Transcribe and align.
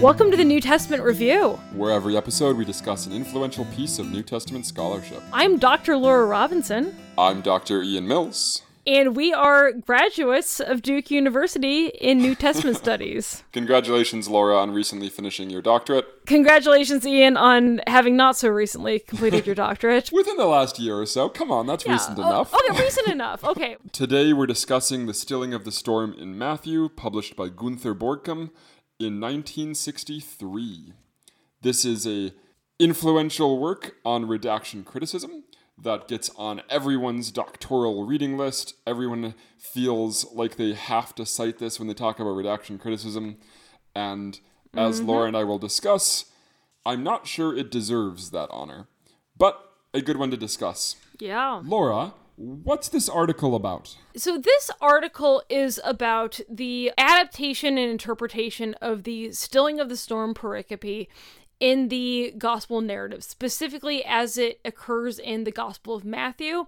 Welcome 0.00 0.30
to 0.30 0.36
the 0.36 0.44
New 0.44 0.60
Testament 0.60 1.02
Review. 1.02 1.58
where 1.72 1.90
every 1.90 2.16
episode 2.16 2.56
we 2.56 2.64
discuss 2.66 3.06
an 3.06 3.12
influential 3.12 3.64
piece 3.66 3.98
of 3.98 4.10
New 4.10 4.22
Testament 4.22 4.66
scholarship. 4.66 5.22
I'm 5.32 5.58
Dr. 5.58 5.96
Laura 5.96 6.26
Robinson, 6.26 6.94
I'm 7.16 7.40
Dr. 7.40 7.82
Ian 7.82 8.06
Mills. 8.06 8.62
and 8.86 9.16
we 9.16 9.32
are 9.32 9.72
graduates 9.72 10.60
of 10.60 10.82
Duke 10.82 11.10
University 11.10 11.86
in 11.86 12.18
New 12.18 12.34
Testament 12.34 12.76
Studies. 12.82 13.42
Congratulations, 13.52 14.28
Laura, 14.28 14.56
on 14.58 14.70
recently 14.72 15.08
finishing 15.08 15.48
your 15.48 15.62
doctorate. 15.62 16.04
Congratulations, 16.26 17.06
Ian, 17.06 17.36
on 17.38 17.80
having 17.86 18.16
not 18.16 18.36
so 18.36 18.48
recently 18.48 18.98
completed 18.98 19.46
your 19.46 19.54
doctorate. 19.66 20.10
Within 20.12 20.36
the 20.36 20.46
last 20.46 20.78
year 20.78 20.96
or 20.98 21.06
so. 21.06 21.28
Come 21.30 21.50
on, 21.50 21.66
that's 21.66 21.84
oh, 21.86 21.90
oh, 21.90 21.92
recent 21.92 22.18
enough. 22.18 22.50
Oh, 22.52 22.58
enough. 22.66 22.70
Okay, 22.76 22.82
recent 22.84 23.08
enough. 23.08 23.44
Okay. 23.44 23.76
Today 23.92 24.32
we're 24.34 24.46
discussing 24.46 25.06
The 25.06 25.14
Stilling 25.14 25.54
of 25.54 25.64
the 25.64 25.72
Storm 25.72 26.12
in 26.18 26.36
Matthew, 26.36 26.88
published 26.90 27.34
by 27.34 27.48
Günther 27.48 27.96
Bornkamm 27.98 28.50
in 28.98 29.20
1963. 29.20 30.92
This 31.62 31.84
is 31.84 32.06
a 32.06 32.32
influential 32.78 33.58
work 33.58 33.96
on 34.04 34.28
redaction 34.28 34.84
criticism 34.84 35.44
that 35.78 36.08
gets 36.08 36.30
on 36.36 36.62
everyone's 36.70 37.30
doctoral 37.30 38.06
reading 38.06 38.36
list. 38.36 38.74
Everyone 38.86 39.34
feels 39.58 40.32
like 40.32 40.56
they 40.56 40.72
have 40.72 41.14
to 41.16 41.26
cite 41.26 41.58
this 41.58 41.78
when 41.78 41.88
they 41.88 41.94
talk 41.94 42.18
about 42.18 42.30
redaction 42.30 42.78
criticism. 42.78 43.36
And 43.94 44.40
as 44.74 44.98
mm-hmm. 44.98 45.08
Laura 45.08 45.28
and 45.28 45.36
I 45.36 45.44
will 45.44 45.58
discuss, 45.58 46.26
I'm 46.84 47.02
not 47.02 47.26
sure 47.26 47.56
it 47.56 47.70
deserves 47.70 48.30
that 48.30 48.48
honor, 48.50 48.88
but 49.36 49.72
a 49.92 50.00
good 50.00 50.16
one 50.16 50.30
to 50.30 50.36
discuss. 50.36 50.96
Yeah. 51.18 51.60
Laura, 51.64 52.12
what's 52.36 52.88
this 52.88 53.08
article 53.08 53.54
about? 53.54 53.96
So, 54.16 54.38
this 54.38 54.70
article 54.80 55.42
is 55.48 55.80
about 55.84 56.40
the 56.48 56.92
adaptation 56.98 57.78
and 57.78 57.90
interpretation 57.90 58.74
of 58.74 59.04
the 59.04 59.32
Stilling 59.32 59.80
of 59.80 59.88
the 59.88 59.96
Storm 59.96 60.34
pericope 60.34 61.08
in 61.58 61.88
the 61.88 62.34
gospel 62.36 62.80
narrative, 62.80 63.24
specifically 63.24 64.04
as 64.04 64.36
it 64.36 64.60
occurs 64.64 65.18
in 65.18 65.44
the 65.44 65.50
Gospel 65.50 65.94
of 65.94 66.04
Matthew, 66.04 66.66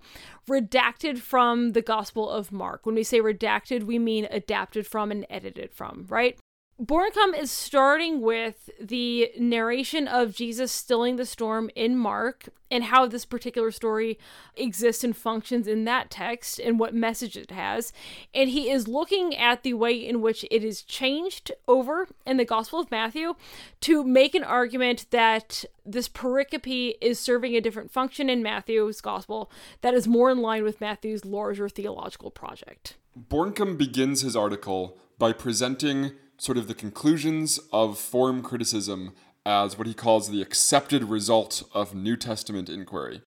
redacted 0.48 1.18
from 1.18 1.72
the 1.72 1.82
Gospel 1.82 2.28
of 2.30 2.50
Mark. 2.50 2.86
When 2.86 2.94
we 2.94 3.04
say 3.04 3.20
redacted, 3.20 3.84
we 3.84 3.98
mean 3.98 4.26
adapted 4.30 4.86
from 4.86 5.10
and 5.10 5.26
edited 5.28 5.74
from, 5.74 6.06
right? 6.08 6.38
Bornkamm 6.80 7.36
is 7.36 7.50
starting 7.50 8.20
with 8.20 8.70
the 8.80 9.32
narration 9.36 10.06
of 10.06 10.32
Jesus 10.32 10.70
stilling 10.70 11.16
the 11.16 11.26
storm 11.26 11.70
in 11.74 11.96
Mark 11.96 12.50
and 12.70 12.84
how 12.84 13.04
this 13.04 13.24
particular 13.24 13.72
story 13.72 14.16
exists 14.54 15.02
and 15.02 15.16
functions 15.16 15.66
in 15.66 15.86
that 15.86 16.08
text 16.08 16.60
and 16.60 16.78
what 16.78 16.94
message 16.94 17.36
it 17.36 17.50
has. 17.50 17.92
And 18.32 18.50
he 18.50 18.70
is 18.70 18.86
looking 18.86 19.34
at 19.34 19.64
the 19.64 19.74
way 19.74 19.92
in 19.92 20.22
which 20.22 20.44
it 20.52 20.62
is 20.62 20.82
changed 20.82 21.50
over 21.66 22.06
in 22.24 22.36
the 22.36 22.44
Gospel 22.44 22.78
of 22.78 22.92
Matthew 22.92 23.34
to 23.80 24.04
make 24.04 24.36
an 24.36 24.44
argument 24.44 25.06
that 25.10 25.64
this 25.84 26.08
pericope 26.08 26.94
is 27.00 27.18
serving 27.18 27.56
a 27.56 27.60
different 27.60 27.90
function 27.90 28.30
in 28.30 28.40
Matthew's 28.40 29.00
Gospel 29.00 29.50
that 29.80 29.94
is 29.94 30.06
more 30.06 30.30
in 30.30 30.38
line 30.38 30.62
with 30.62 30.80
Matthew's 30.80 31.24
larger 31.24 31.68
theological 31.68 32.30
project. 32.30 32.94
Bornkamm 33.18 33.76
begins 33.76 34.20
his 34.20 34.36
article 34.36 34.96
by 35.18 35.32
presenting 35.32 36.12
sort 36.38 36.56
of 36.56 36.68
the 36.68 36.74
conclusions 36.74 37.58
of 37.72 37.98
form 37.98 38.42
criticism 38.42 39.12
as 39.44 39.76
what 39.76 39.86
he 39.86 39.94
calls 39.94 40.30
the 40.30 40.42
accepted 40.42 41.04
result 41.04 41.62
of 41.74 41.94
New 41.94 42.16
Testament 42.16 42.68
inquiry. 42.68 43.22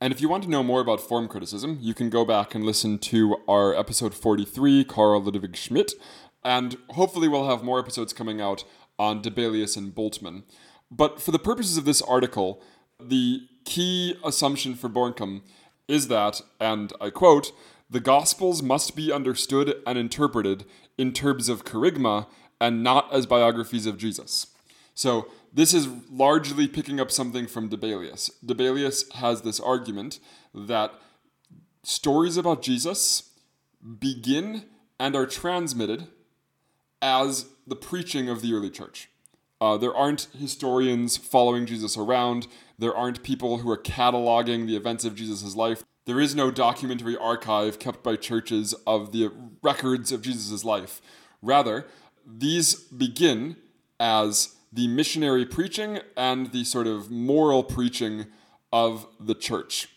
And 0.00 0.12
if 0.12 0.20
you 0.20 0.28
want 0.28 0.44
to 0.44 0.50
know 0.50 0.62
more 0.62 0.80
about 0.80 1.00
form 1.00 1.28
criticism, 1.28 1.78
you 1.80 1.94
can 1.94 2.10
go 2.10 2.24
back 2.24 2.54
and 2.54 2.64
listen 2.64 2.98
to 2.98 3.36
our 3.48 3.74
episode 3.74 4.14
43, 4.14 4.84
Karl 4.84 5.22
Ludwig 5.22 5.56
Schmidt, 5.56 5.92
and 6.44 6.76
hopefully 6.90 7.28
we'll 7.28 7.48
have 7.48 7.64
more 7.64 7.80
episodes 7.80 8.12
coming 8.12 8.40
out 8.40 8.64
on 8.98 9.22
Dibelius 9.22 9.76
and 9.76 9.94
Bultmann. 9.94 10.44
But 10.90 11.20
for 11.20 11.32
the 11.32 11.38
purposes 11.38 11.76
of 11.76 11.84
this 11.84 12.02
article, 12.02 12.62
the 13.00 13.42
key 13.64 14.16
assumption 14.24 14.74
for 14.74 14.88
Bornkamm 14.88 15.42
is 15.86 16.08
that, 16.08 16.40
and 16.60 16.92
I 17.00 17.10
quote, 17.10 17.52
the 17.90 18.00
Gospels 18.00 18.62
must 18.62 18.94
be 18.94 19.12
understood 19.12 19.74
and 19.86 19.98
interpreted 19.98 20.64
in 20.96 21.12
terms 21.12 21.48
of 21.48 21.64
kerygma 21.64 22.26
and 22.60 22.82
not 22.82 23.12
as 23.12 23.26
biographies 23.26 23.86
of 23.86 23.98
Jesus. 23.98 24.48
So 24.94 25.28
this 25.52 25.72
is 25.72 25.88
largely 26.10 26.66
picking 26.66 27.00
up 27.00 27.10
something 27.10 27.46
from 27.46 27.68
Dibelius. 27.68 28.30
Dibelius 28.44 29.10
has 29.12 29.42
this 29.42 29.60
argument 29.60 30.18
that 30.54 30.92
stories 31.82 32.36
about 32.36 32.62
Jesus 32.62 33.30
begin 33.98 34.64
and 34.98 35.14
are 35.14 35.26
transmitted 35.26 36.08
as 37.00 37.46
the 37.66 37.76
preaching 37.76 38.28
of 38.28 38.42
the 38.42 38.52
early 38.52 38.70
church. 38.70 39.08
Uh, 39.60 39.76
there 39.76 39.94
aren't 39.94 40.28
historians 40.38 41.16
following 41.16 41.66
Jesus 41.66 41.96
around. 41.96 42.46
There 42.78 42.96
aren't 42.96 43.22
people 43.22 43.58
who 43.58 43.70
are 43.70 43.78
cataloging 43.78 44.66
the 44.66 44.76
events 44.76 45.04
of 45.04 45.14
Jesus' 45.14 45.56
life. 45.56 45.84
There 46.04 46.20
is 46.20 46.34
no 46.34 46.50
documentary 46.50 47.16
archive 47.16 47.78
kept 47.78 48.02
by 48.02 48.16
churches 48.16 48.74
of 48.86 49.12
the 49.12 49.30
records 49.62 50.12
of 50.12 50.22
Jesus' 50.22 50.64
life. 50.64 51.00
Rather, 51.42 51.86
these 52.28 52.74
begin 52.74 53.56
as 53.98 54.56
the 54.72 54.86
missionary 54.86 55.46
preaching 55.46 56.00
and 56.16 56.52
the 56.52 56.64
sort 56.64 56.86
of 56.86 57.10
moral 57.10 57.64
preaching 57.64 58.26
of 58.72 59.06
the 59.18 59.34
church. 59.34 59.88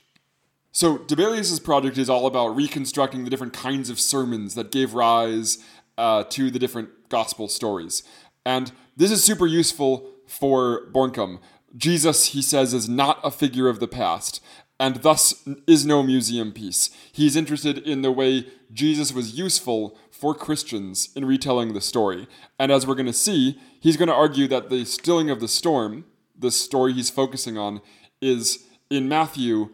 So 0.72 0.98
Dibelius's 1.00 1.60
project 1.60 1.98
is 1.98 2.10
all 2.10 2.26
about 2.26 2.56
reconstructing 2.56 3.26
the 3.26 3.30
different 3.30 3.54
kinds 3.54 3.90
of 3.90 4.00
sermons 4.00 4.56
that 4.56 4.72
gave 4.72 4.94
rise 4.94 5.58
uh, 5.98 6.24
to 6.30 6.50
the 6.50 6.60
different 6.60 7.10
gospel 7.10 7.50
stories. 7.50 8.04
And 8.46 8.72
this 8.96 9.12
is 9.12 9.24
super 9.24 9.46
useful 9.46 10.10
for 10.26 10.88
Bornkamm. 10.94 11.40
Jesus, 11.76 12.28
he 12.28 12.42
says, 12.42 12.74
is 12.74 12.88
not 12.88 13.20
a 13.24 13.32
figure 13.32 13.68
of 13.68 13.80
the 13.80 13.88
past, 13.88 14.42
and 14.80 14.98
thus 14.98 15.48
is 15.68 15.86
no 15.86 16.02
museum 16.02 16.52
piece. 16.54 16.90
He's 17.12 17.36
interested 17.36 17.78
in 17.78 18.02
the 18.02 18.12
way 18.12 18.48
Jesus 18.74 19.14
was 19.14 19.38
useful 19.38 19.98
for 20.22 20.36
Christians 20.36 21.10
in 21.16 21.26
retelling 21.26 21.74
the 21.74 21.82
story. 21.82 22.28
And 22.60 22.72
as 22.72 22.86
we're 22.86 22.94
going 22.94 23.08
to 23.08 23.14
see, 23.14 23.60
he's 23.80 23.98
going 23.98 24.08
to 24.08 24.14
argue 24.14 24.48
that 24.50 24.70
the 24.70 24.86
stilling 24.86 25.32
of 25.32 25.40
the 25.40 25.48
storm, 25.48 26.06
the 26.38 26.52
story 26.52 26.94
he's 26.94 27.10
focusing 27.10 27.58
on, 27.58 27.82
is 28.22 28.68
in 28.92 29.10
Matthew 29.10 29.72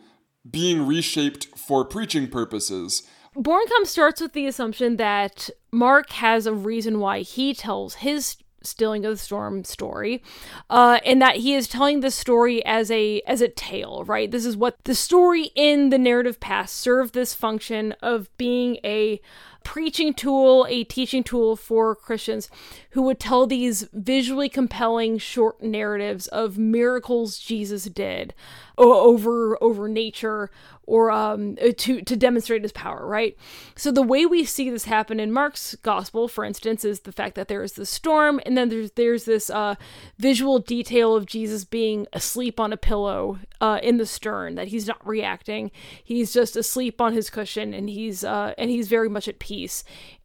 being 0.49 0.87
reshaped 0.87 1.47
for 1.57 1.83
preaching 1.83 2.29
purposes. 2.29 3.03
Bornkamm 3.35 3.85
starts 3.85 4.21
with 4.21 4.31
the 4.31 4.47
assumption 4.47 4.95
that 4.95 5.49
Mark 5.73 6.11
has 6.11 6.45
a 6.45 6.53
reason 6.53 7.01
why 7.01 7.19
he 7.19 7.53
tells 7.53 7.95
his 7.95 8.37
stilling 8.61 9.05
of 9.05 9.11
the 9.11 9.17
storm 9.17 9.63
story 9.65 10.23
uh, 10.69 10.99
and 11.05 11.21
that 11.21 11.37
he 11.37 11.53
is 11.53 11.67
telling 11.67 11.99
the 11.99 12.11
story 12.11 12.65
as 12.65 12.89
a 12.89 13.21
as 13.21 13.39
a 13.39 13.47
tale 13.47 14.03
right 14.05 14.31
this 14.31 14.45
is 14.45 14.57
what 14.57 14.83
the 14.83 14.95
story 14.95 15.51
in 15.55 15.89
the 15.89 15.97
narrative 15.97 16.39
past 16.39 16.75
served 16.75 17.13
this 17.13 17.33
function 17.33 17.93
of 18.01 18.35
being 18.37 18.77
a 18.83 19.21
preaching 19.67 20.13
tool 20.13 20.65
a 20.69 20.85
teaching 20.85 21.21
tool 21.21 21.57
for 21.57 21.93
christians 21.93 22.49
who 22.91 23.01
would 23.01 23.19
tell 23.19 23.45
these 23.45 23.89
visually 23.91 24.47
compelling 24.47 25.17
short 25.17 25.61
narratives 25.61 26.25
of 26.27 26.57
miracles 26.57 27.37
jesus 27.37 27.83
did 27.83 28.33
over 28.77 29.61
over 29.61 29.89
nature 29.89 30.49
or 30.87 31.11
um, 31.11 31.57
to 31.77 32.01
to 32.01 32.15
demonstrate 32.15 32.63
his 32.63 32.71
power, 32.71 33.05
right? 33.05 33.37
So 33.75 33.91
the 33.91 34.01
way 34.01 34.25
we 34.25 34.45
see 34.45 34.69
this 34.69 34.85
happen 34.85 35.19
in 35.19 35.33
Mark's 35.33 35.75
gospel, 35.75 36.29
for 36.29 36.45
instance, 36.45 36.85
is 36.85 37.01
the 37.01 37.11
fact 37.11 37.35
that 37.35 37.49
there 37.49 37.61
is 37.61 37.73
this 37.73 37.89
storm, 37.89 38.39
and 38.45 38.57
then 38.57 38.69
there's 38.69 38.91
there's 38.91 39.25
this 39.25 39.49
uh, 39.49 39.75
visual 40.17 40.59
detail 40.59 41.13
of 41.13 41.25
Jesus 41.25 41.65
being 41.65 42.07
asleep 42.13 42.57
on 42.59 42.71
a 42.71 42.77
pillow 42.77 43.37
uh, 43.59 43.79
in 43.83 43.97
the 43.97 44.05
stern, 44.05 44.55
that 44.55 44.69
he's 44.69 44.87
not 44.87 45.05
reacting, 45.05 45.71
he's 46.01 46.33
just 46.33 46.55
asleep 46.55 47.01
on 47.01 47.13
his 47.13 47.29
cushion, 47.29 47.73
and 47.73 47.89
he's 47.89 48.23
uh, 48.23 48.53
and 48.57 48.71
he's 48.71 48.87
very 48.87 49.09
much 49.09 49.27
at 49.27 49.39
peace. 49.39 49.56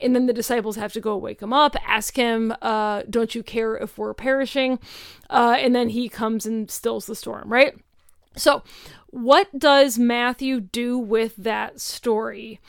And 0.01 0.15
then 0.15 0.27
the 0.27 0.33
disciples 0.33 0.77
have 0.77 0.93
to 0.93 1.01
go 1.01 1.17
wake 1.17 1.41
him 1.41 1.53
up, 1.53 1.77
ask 1.87 2.17
him, 2.17 2.55
uh, 2.63 3.03
"Don't 3.09 3.35
you 3.35 3.43
care 3.43 3.77
if 3.77 3.97
we're 3.99 4.15
perishing?" 4.15 4.79
Uh, 5.31 5.57
and 5.59 5.75
then 5.75 5.91
he 5.91 6.09
comes 6.09 6.47
and 6.47 6.71
stills 6.71 7.07
the 7.07 7.15
storm, 7.15 7.53
right? 7.53 7.75
So, 8.37 8.63
what 9.09 9.59
does 9.59 9.99
Matthew 9.99 10.61
do 10.61 10.99
with 10.99 11.37
that 11.37 11.81
story 11.81 12.61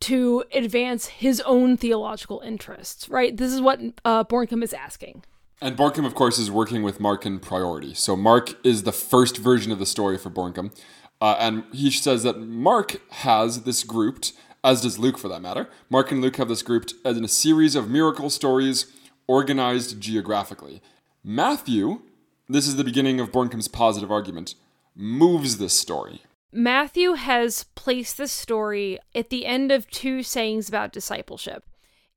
to 0.00 0.42
advance 0.52 1.06
his 1.06 1.40
own 1.42 1.76
theological 1.76 2.40
interests, 2.40 3.08
right? 3.08 3.36
This 3.36 3.52
is 3.52 3.60
what 3.60 3.80
uh, 4.04 4.24
is 4.30 4.72
asking. 4.72 5.22
And 5.60 5.76
Bornkamm, 5.76 6.04
of 6.04 6.16
course, 6.16 6.40
is 6.40 6.50
working 6.50 6.82
with 6.82 6.98
Markan 6.98 7.40
priority. 7.40 7.94
So 7.94 8.16
Mark 8.16 8.54
is 8.66 8.82
the 8.82 8.90
first 8.90 9.36
version 9.36 9.70
of 9.70 9.78
the 9.78 9.86
story 9.86 10.18
for 10.18 10.28
Bornkamm. 10.28 10.76
Uh, 11.20 11.36
and 11.38 11.62
he 11.72 11.88
says 11.92 12.24
that 12.24 12.40
Mark 12.40 13.00
has 13.12 13.62
this 13.62 13.84
grouped, 13.84 14.32
as 14.64 14.80
does 14.80 14.98
Luke 14.98 15.18
for 15.18 15.28
that 15.28 15.42
matter. 15.42 15.68
Mark 15.90 16.12
and 16.12 16.20
Luke 16.20 16.36
have 16.36 16.48
this 16.48 16.62
grouped 16.62 16.94
as 17.04 17.16
in 17.16 17.24
a 17.24 17.28
series 17.28 17.74
of 17.74 17.90
miracle 17.90 18.30
stories 18.30 18.86
organized 19.26 20.00
geographically. 20.00 20.82
Matthew, 21.24 22.02
this 22.48 22.66
is 22.66 22.76
the 22.76 22.84
beginning 22.84 23.20
of 23.20 23.32
Bornkamm's 23.32 23.68
positive 23.68 24.10
argument, 24.10 24.54
moves 24.94 25.58
this 25.58 25.72
story. 25.72 26.22
Matthew 26.52 27.14
has 27.14 27.64
placed 27.74 28.18
this 28.18 28.32
story 28.32 28.98
at 29.14 29.30
the 29.30 29.46
end 29.46 29.72
of 29.72 29.88
two 29.90 30.22
sayings 30.22 30.68
about 30.68 30.92
discipleship. 30.92 31.64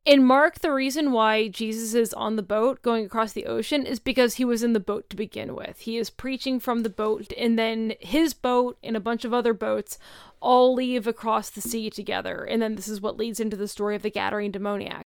In 0.06 0.24
Mark, 0.24 0.60
the 0.60 0.72
reason 0.72 1.12
why 1.12 1.48
Jesus 1.48 1.96
is 1.96 2.14
on 2.14 2.36
the 2.36 2.44
boat 2.44 2.84
going 2.84 3.06
across 3.06 3.34
the 3.34 3.48
ocean 3.48 3.88
is 3.88 3.98
because 3.98 4.36
he 4.36 4.46
was 4.46 4.62
in 4.62 4.74
the 4.74 4.80
boat 4.80 5.10
to 5.10 5.16
begin 5.16 5.56
with. 5.56 5.80
He 5.80 5.98
is 5.98 6.12
preaching 6.12 6.60
from 6.60 6.84
the 6.84 6.92
boat, 6.92 7.34
and 7.36 7.58
then 7.58 7.96
his 8.00 8.36
boat 8.36 8.78
and 8.84 8.96
a 8.96 9.00
bunch 9.00 9.26
of 9.26 9.34
other 9.34 9.56
boats 9.56 9.98
all 10.40 10.76
leave 10.76 11.08
across 11.08 11.50
the 11.50 11.60
sea 11.60 11.90
together. 11.90 12.44
And 12.44 12.62
then 12.62 12.76
this 12.76 12.88
is 12.88 13.02
what 13.02 13.18
leads 13.18 13.40
into 13.40 13.58
the 13.58 13.68
story 13.68 13.96
of 13.96 14.04
the 14.04 14.12
Gadarene 14.12 14.52
demoniac. 14.52 15.02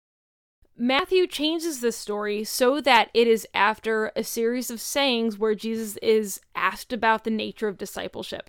Matthew 0.77 1.27
changes 1.27 1.81
this 1.81 1.97
story 1.97 2.45
so 2.45 2.81
that 2.81 3.11
it 3.15 3.27
is 3.27 3.49
after 3.53 4.13
a 4.15 4.23
series 4.23 4.71
of 4.71 4.81
sayings 4.81 5.37
where 5.37 5.57
Jesus 5.57 5.97
is 6.03 6.41
asked 6.55 6.93
about 6.93 7.25
the 7.25 7.31
nature 7.31 7.67
of 7.67 7.79
discipleship. 7.79 8.49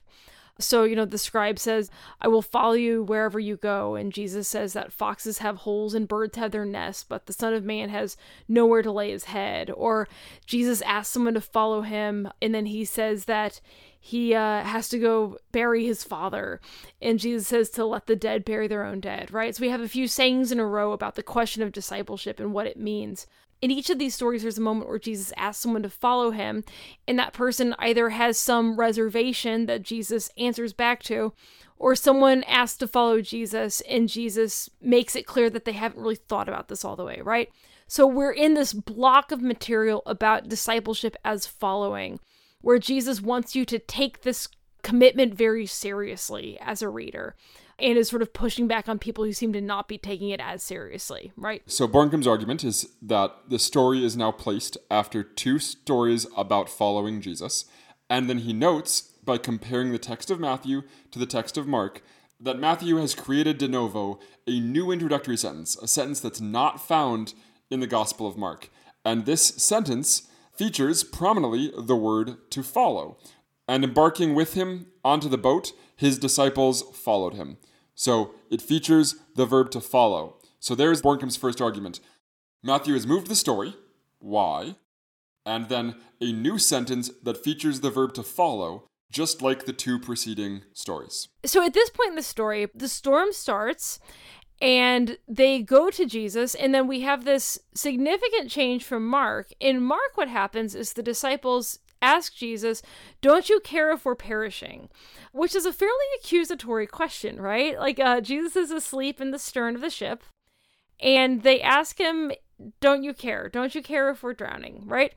So, 0.57 0.85
you 0.85 0.95
know, 0.95 1.05
the 1.05 1.17
scribe 1.17 1.59
says, 1.59 1.91
I 2.21 2.29
will 2.29 2.41
follow 2.41 2.73
you 2.73 3.03
wherever 3.03 3.39
you 3.39 3.57
go. 3.57 3.95
And 3.95 4.13
Jesus 4.13 4.47
says 4.47 4.71
that 4.73 4.93
foxes 4.93 5.39
have 5.39 5.57
holes 5.57 5.93
and 5.93 6.07
birds 6.07 6.37
have 6.37 6.51
their 6.51 6.65
nests, 6.65 7.03
but 7.03 7.25
the 7.25 7.33
Son 7.33 7.53
of 7.53 7.65
Man 7.65 7.89
has 7.89 8.15
nowhere 8.47 8.81
to 8.81 8.91
lay 8.91 9.11
his 9.11 9.25
head. 9.25 9.69
Or 9.69 10.07
Jesus 10.45 10.81
asks 10.83 11.13
someone 11.13 11.33
to 11.33 11.41
follow 11.41 11.81
him, 11.81 12.29
and 12.41 12.55
then 12.55 12.67
he 12.67 12.85
says 12.85 13.25
that 13.25 13.59
he 13.99 14.33
uh, 14.33 14.61
has 14.63 14.87
to 14.89 14.99
go 14.99 15.37
bury 15.51 15.85
his 15.85 16.03
father. 16.03 16.61
And 17.01 17.19
Jesus 17.19 17.47
says 17.47 17.69
to 17.71 17.85
let 17.85 18.05
the 18.05 18.15
dead 18.15 18.45
bury 18.45 18.67
their 18.67 18.85
own 18.85 19.01
dead, 19.01 19.33
right? 19.33 19.53
So 19.53 19.61
we 19.61 19.69
have 19.69 19.81
a 19.81 19.89
few 19.89 20.07
sayings 20.07 20.51
in 20.51 20.59
a 20.59 20.65
row 20.65 20.93
about 20.93 21.15
the 21.15 21.23
question 21.23 21.63
of 21.63 21.71
discipleship 21.71 22.39
and 22.39 22.53
what 22.53 22.67
it 22.67 22.77
means 22.77 23.27
in 23.61 23.71
each 23.71 23.89
of 23.89 23.99
these 23.99 24.13
stories, 24.13 24.41
there's 24.41 24.57
a 24.57 24.61
moment 24.61 24.89
where 24.89 24.99
Jesus 24.99 25.33
asks 25.37 25.63
someone 25.63 25.83
to 25.83 25.89
follow 25.89 26.31
him, 26.31 26.63
and 27.07 27.17
that 27.17 27.33
person 27.33 27.73
either 27.79 28.09
has 28.09 28.37
some 28.37 28.77
reservation 28.77 29.65
that 29.65 29.81
Jesus 29.81 30.29
answers 30.37 30.73
back 30.73 31.01
to, 31.03 31.33
or 31.77 31.95
someone 31.95 32.43
asks 32.43 32.77
to 32.77 32.87
follow 32.87 33.21
Jesus, 33.21 33.81
and 33.81 34.09
Jesus 34.09 34.69
makes 34.81 35.15
it 35.15 35.25
clear 35.25 35.49
that 35.49 35.65
they 35.65 35.71
haven't 35.71 36.01
really 36.01 36.15
thought 36.15 36.47
about 36.47 36.67
this 36.67 36.85
all 36.85 36.95
the 36.95 37.05
way, 37.05 37.21
right? 37.23 37.49
So 37.87 38.07
we're 38.07 38.31
in 38.31 38.53
this 38.53 38.73
block 38.73 39.31
of 39.31 39.41
material 39.41 40.01
about 40.05 40.49
discipleship 40.49 41.15
as 41.23 41.45
following, 41.45 42.19
where 42.61 42.79
Jesus 42.79 43.21
wants 43.21 43.55
you 43.55 43.65
to 43.65 43.79
take 43.79 44.21
this 44.21 44.47
commitment 44.85 45.33
very 45.33 45.65
seriously 45.65 46.59
as 46.61 46.83
a 46.83 46.87
reader 46.87 47.35
and 47.79 47.97
is 47.97 48.07
sort 48.07 48.21
of 48.21 48.33
pushing 48.33 48.67
back 48.67 48.87
on 48.87 48.99
people 48.99 49.23
who 49.23 49.33
seem 49.33 49.51
to 49.51 49.59
not 49.59 49.87
be 49.87 49.97
taking 49.97 50.29
it 50.29 50.39
as 50.39 50.61
seriously, 50.61 51.31
right? 51.35 51.63
So 51.65 51.87
Bornkamm's 51.87 52.27
argument 52.27 52.63
is 52.63 52.87
that 53.01 53.33
the 53.49 53.57
story 53.57 54.05
is 54.05 54.15
now 54.15 54.31
placed 54.31 54.77
after 54.91 55.23
two 55.23 55.57
stories 55.57 56.27
about 56.37 56.69
following 56.69 57.19
Jesus, 57.19 57.65
and 58.11 58.29
then 58.29 58.37
he 58.39 58.53
notes 58.53 59.01
by 59.01 59.39
comparing 59.39 59.91
the 59.91 59.97
text 59.97 60.29
of 60.29 60.39
Matthew 60.39 60.83
to 61.09 61.17
the 61.17 61.25
text 61.25 61.57
of 61.57 61.67
Mark 61.67 62.03
that 62.39 62.59
Matthew 62.59 62.97
has 62.97 63.15
created 63.15 63.57
de 63.57 63.67
novo 63.67 64.19
a 64.47 64.59
new 64.59 64.91
introductory 64.91 65.35
sentence, 65.35 65.75
a 65.77 65.88
sentence 65.88 66.19
that's 66.19 66.41
not 66.41 66.79
found 66.79 67.33
in 67.71 67.79
the 67.79 67.88
Gospel 67.88 68.27
of 68.27 68.38
Mark. 68.38 68.69
And 69.03 69.25
this 69.25 69.47
sentence 69.47 70.29
features 70.55 71.03
prominently 71.03 71.71
the 71.75 71.95
word 71.95 72.38
to 72.51 72.63
follow. 72.63 73.17
And 73.67 73.83
embarking 73.83 74.35
with 74.35 74.53
him 74.53 74.88
onto 75.03 75.27
the 75.27 75.38
boat, 75.38 75.71
his 75.95 76.19
disciples 76.19 76.83
followed 76.94 77.33
him. 77.33 77.57
So 77.95 78.35
it 78.51 78.62
features 78.62 79.15
the 79.35 79.45
verb 79.45 79.71
to 79.71 79.81
follow. 79.81 80.38
So 80.59 80.75
there's 80.75 81.01
Bornkamm's 81.01 81.38
first 81.38 81.62
argument. 81.62 82.00
Matthew 82.63 82.94
has 82.94 83.07
moved 83.07 83.27
the 83.27 83.35
story. 83.35 83.75
Why? 84.19 84.75
And 85.45 85.69
then 85.69 85.95
a 86.19 86.31
new 86.31 86.57
sentence 86.57 87.12
that 87.23 87.44
features 87.44 87.81
the 87.81 87.91
verb 87.91 88.13
to 88.15 88.23
follow, 88.23 88.88
just 89.12 89.41
like 89.41 89.65
the 89.65 89.73
two 89.73 90.00
preceding 90.00 90.63
stories. 90.73 91.27
So 91.45 91.63
at 91.63 91.73
this 91.73 91.89
point 91.89 92.09
in 92.09 92.15
the 92.15 92.23
story, 92.23 92.67
the 92.73 92.89
storm 92.89 93.31
starts 93.31 94.00
and 94.62 95.17
they 95.27 95.62
go 95.62 95.89
to 95.89 96.06
Jesus, 96.06 96.56
and 96.56 96.73
then 96.73 96.88
we 96.88 97.01
have 97.01 97.25
this 97.25 97.59
significant 97.73 98.50
change 98.50 98.85
from 98.85 99.06
Mark. 99.06 99.50
In 99.59 99.81
Mark, 99.81 100.15
what 100.15 100.29
happens 100.29 100.73
is 100.73 100.94
the 100.94 101.03
disciples 101.03 101.79
ask 102.05 102.35
Jesus, 102.35 102.81
Don't 103.21 103.49
you 103.49 103.59
care 103.59 103.91
if 103.91 104.05
we're 104.05 104.15
perishing? 104.15 104.89
Which 105.31 105.55
is 105.55 105.65
a 105.65 105.73
fairly 105.73 106.05
accusatory 106.19 106.87
question, 106.87 107.41
right? 107.41 107.77
Like, 107.77 107.99
uh, 107.99 108.21
Jesus 108.21 108.55
is 108.55 108.71
asleep 108.71 109.19
in 109.19 109.31
the 109.31 109.39
stern 109.39 109.75
of 109.75 109.81
the 109.81 109.89
ship, 109.89 110.23
and 110.99 111.43
they 111.43 111.61
ask 111.61 111.99
him, 111.99 112.31
Don't 112.79 113.03
you 113.03 113.13
care? 113.13 113.49
Don't 113.49 113.75
you 113.75 113.81
care 113.81 114.09
if 114.09 114.23
we're 114.23 114.33
drowning, 114.33 114.83
right? 114.85 115.13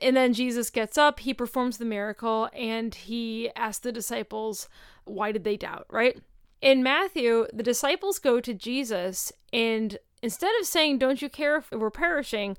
And 0.00 0.16
then 0.16 0.32
Jesus 0.34 0.70
gets 0.70 0.98
up, 0.98 1.20
he 1.20 1.32
performs 1.32 1.78
the 1.78 1.84
miracle, 1.84 2.50
and 2.52 2.94
he 2.94 3.50
asks 3.54 3.80
the 3.80 3.92
disciples, 3.92 4.68
Why 5.04 5.32
did 5.32 5.44
they 5.44 5.56
doubt, 5.56 5.86
right? 5.88 6.20
In 6.60 6.82
Matthew, 6.82 7.46
the 7.52 7.62
disciples 7.62 8.18
go 8.18 8.40
to 8.40 8.54
Jesus, 8.54 9.32
and 9.52 9.98
instead 10.22 10.52
of 10.60 10.66
saying, 10.66 10.98
Don't 10.98 11.22
you 11.22 11.28
care 11.28 11.56
if 11.56 11.70
we're 11.70 11.90
perishing, 11.90 12.56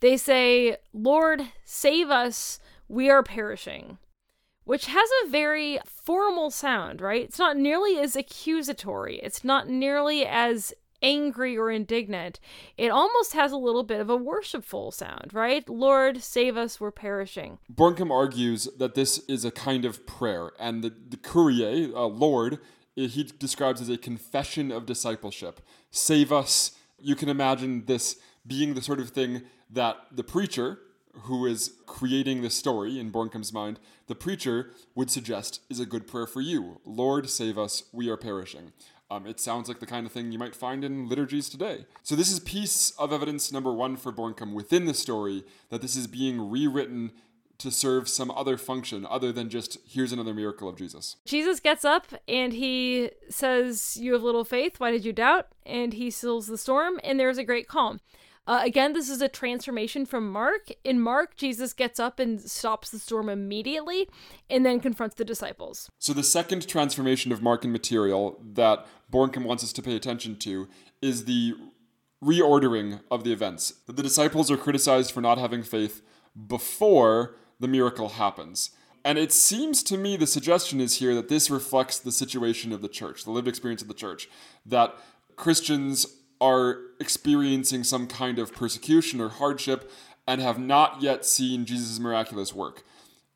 they 0.00 0.16
say, 0.16 0.76
Lord, 0.92 1.42
save 1.64 2.10
us 2.10 2.60
we 2.88 3.10
are 3.10 3.22
perishing, 3.22 3.98
which 4.64 4.86
has 4.86 5.08
a 5.24 5.28
very 5.28 5.78
formal 5.84 6.50
sound, 6.50 7.00
right? 7.00 7.24
It's 7.24 7.38
not 7.38 7.56
nearly 7.56 7.98
as 7.98 8.16
accusatory, 8.16 9.18
it's 9.22 9.44
not 9.44 9.68
nearly 9.68 10.26
as 10.26 10.72
angry 11.02 11.56
or 11.56 11.70
indignant. 11.70 12.40
It 12.76 12.88
almost 12.88 13.34
has 13.34 13.52
a 13.52 13.56
little 13.56 13.82
bit 13.82 14.00
of 14.00 14.08
a 14.08 14.16
worshipful 14.16 14.92
sound, 14.92 15.32
right? 15.32 15.68
Lord, 15.68 16.22
save 16.22 16.56
us, 16.56 16.80
we're 16.80 16.90
perishing. 16.90 17.58
Bornkamm 17.72 18.10
argues 18.10 18.66
that 18.78 18.94
this 18.94 19.18
is 19.28 19.44
a 19.44 19.50
kind 19.50 19.84
of 19.84 20.06
prayer, 20.06 20.52
and 20.58 20.82
the, 20.82 20.92
the 21.08 21.18
Kyrie, 21.18 21.92
uh, 21.94 22.06
Lord, 22.06 22.58
he 22.94 23.24
describes 23.24 23.80
as 23.82 23.90
a 23.90 23.98
confession 23.98 24.72
of 24.72 24.86
discipleship. 24.86 25.60
Save 25.90 26.32
us. 26.32 26.72
You 26.98 27.14
can 27.14 27.28
imagine 27.28 27.84
this 27.84 28.16
being 28.46 28.74
the 28.74 28.80
sort 28.80 29.00
of 29.00 29.10
thing 29.10 29.42
that 29.68 29.96
the 30.10 30.24
preacher, 30.24 30.78
who 31.22 31.46
is 31.46 31.74
creating 31.86 32.42
the 32.42 32.50
story 32.50 32.98
in 32.98 33.10
Bornkamm's 33.10 33.52
mind, 33.52 33.78
the 34.06 34.14
preacher 34.14 34.72
would 34.94 35.10
suggest 35.10 35.60
is 35.68 35.80
a 35.80 35.86
good 35.86 36.06
prayer 36.06 36.26
for 36.26 36.40
you. 36.40 36.80
Lord, 36.84 37.28
save 37.28 37.58
us, 37.58 37.84
we 37.92 38.08
are 38.08 38.16
perishing. 38.16 38.72
Um, 39.10 39.26
it 39.26 39.38
sounds 39.38 39.68
like 39.68 39.78
the 39.78 39.86
kind 39.86 40.04
of 40.04 40.12
thing 40.12 40.32
you 40.32 40.38
might 40.38 40.56
find 40.56 40.82
in 40.82 41.08
liturgies 41.08 41.48
today. 41.48 41.86
So, 42.02 42.16
this 42.16 42.30
is 42.30 42.40
piece 42.40 42.90
of 42.98 43.12
evidence 43.12 43.52
number 43.52 43.72
one 43.72 43.96
for 43.96 44.12
Bornkamm 44.12 44.52
within 44.52 44.86
the 44.86 44.94
story 44.94 45.44
that 45.70 45.80
this 45.80 45.94
is 45.94 46.08
being 46.08 46.50
rewritten 46.50 47.12
to 47.58 47.70
serve 47.70 48.08
some 48.08 48.30
other 48.32 48.56
function 48.56 49.06
other 49.08 49.32
than 49.32 49.48
just 49.48 49.78
here's 49.86 50.12
another 50.12 50.34
miracle 50.34 50.68
of 50.68 50.76
Jesus. 50.76 51.16
Jesus 51.24 51.60
gets 51.60 51.84
up 51.84 52.06
and 52.28 52.52
he 52.52 53.10
says, 53.30 53.96
You 53.96 54.12
have 54.12 54.22
little 54.22 54.44
faith, 54.44 54.78
why 54.78 54.90
did 54.90 55.04
you 55.04 55.12
doubt? 55.12 55.48
And 55.64 55.94
he 55.94 56.10
seals 56.10 56.48
the 56.48 56.58
storm, 56.58 57.00
and 57.02 57.18
there's 57.18 57.38
a 57.38 57.44
great 57.44 57.68
calm. 57.68 58.00
Uh, 58.46 58.60
again, 58.62 58.92
this 58.92 59.10
is 59.10 59.20
a 59.20 59.28
transformation 59.28 60.06
from 60.06 60.30
Mark. 60.30 60.68
In 60.84 61.00
Mark, 61.00 61.36
Jesus 61.36 61.72
gets 61.72 61.98
up 61.98 62.20
and 62.20 62.40
stops 62.40 62.90
the 62.90 62.98
storm 62.98 63.28
immediately 63.28 64.08
and 64.48 64.64
then 64.64 64.78
confronts 64.78 65.16
the 65.16 65.24
disciples. 65.24 65.90
So, 65.98 66.12
the 66.12 66.22
second 66.22 66.68
transformation 66.68 67.32
of 67.32 67.40
Markan 67.40 67.70
material 67.70 68.40
that 68.54 68.86
Bornkamm 69.12 69.44
wants 69.44 69.64
us 69.64 69.72
to 69.74 69.82
pay 69.82 69.96
attention 69.96 70.36
to 70.36 70.68
is 71.02 71.24
the 71.24 71.54
reordering 72.22 73.00
of 73.10 73.24
the 73.24 73.32
events. 73.32 73.74
The 73.86 74.02
disciples 74.02 74.50
are 74.50 74.56
criticized 74.56 75.10
for 75.10 75.20
not 75.20 75.38
having 75.38 75.62
faith 75.62 76.02
before 76.46 77.36
the 77.58 77.68
miracle 77.68 78.10
happens. 78.10 78.70
And 79.04 79.18
it 79.18 79.32
seems 79.32 79.82
to 79.84 79.96
me 79.96 80.16
the 80.16 80.26
suggestion 80.26 80.80
is 80.80 80.96
here 80.96 81.14
that 81.14 81.28
this 81.28 81.50
reflects 81.50 81.98
the 81.98 82.10
situation 82.10 82.72
of 82.72 82.82
the 82.82 82.88
church, 82.88 83.24
the 83.24 83.30
lived 83.30 83.46
experience 83.48 83.82
of 83.82 83.88
the 83.88 83.94
church, 83.94 84.28
that 84.64 84.94
Christians 85.36 86.06
are 86.40 86.78
experiencing 87.00 87.84
some 87.84 88.06
kind 88.06 88.38
of 88.38 88.52
persecution 88.52 89.20
or 89.20 89.28
hardship 89.28 89.90
and 90.26 90.40
have 90.40 90.58
not 90.58 91.02
yet 91.02 91.24
seen 91.24 91.64
Jesus' 91.64 91.98
miraculous 91.98 92.54
work. 92.54 92.82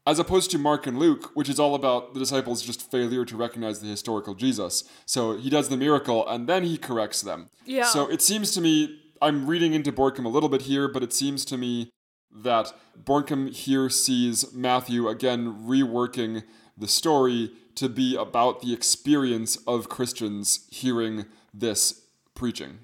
As 0.06 0.18
opposed 0.18 0.50
to 0.50 0.58
Mark 0.58 0.86
and 0.86 0.98
Luke, 0.98 1.30
which 1.34 1.48
is 1.48 1.60
all 1.60 1.74
about 1.74 2.14
the 2.14 2.20
disciples' 2.20 2.62
just 2.62 2.90
failure 2.90 3.24
to 3.24 3.36
recognize 3.36 3.80
the 3.80 3.86
historical 3.86 4.34
Jesus. 4.34 4.84
So 5.06 5.36
he 5.36 5.50
does 5.50 5.68
the 5.68 5.76
miracle 5.76 6.26
and 6.26 6.48
then 6.48 6.64
he 6.64 6.78
corrects 6.78 7.22
them. 7.22 7.50
Yeah. 7.64 7.84
So 7.84 8.10
it 8.10 8.22
seems 8.22 8.52
to 8.52 8.60
me, 8.60 8.98
I'm 9.22 9.46
reading 9.46 9.74
into 9.74 9.92
Bornkamm 9.92 10.24
a 10.24 10.30
little 10.30 10.48
bit 10.48 10.62
here, 10.62 10.88
but 10.88 11.02
it 11.02 11.12
seems 11.12 11.44
to 11.46 11.58
me 11.58 11.90
that 12.32 12.72
Bornkamm 13.02 13.54
here 13.54 13.90
sees 13.90 14.52
Matthew 14.54 15.08
again 15.08 15.66
reworking 15.66 16.44
the 16.76 16.88
story 16.88 17.52
to 17.74 17.88
be 17.88 18.16
about 18.16 18.62
the 18.62 18.72
experience 18.72 19.56
of 19.66 19.88
Christians 19.88 20.66
hearing 20.70 21.26
this 21.52 22.06
preaching. 22.34 22.80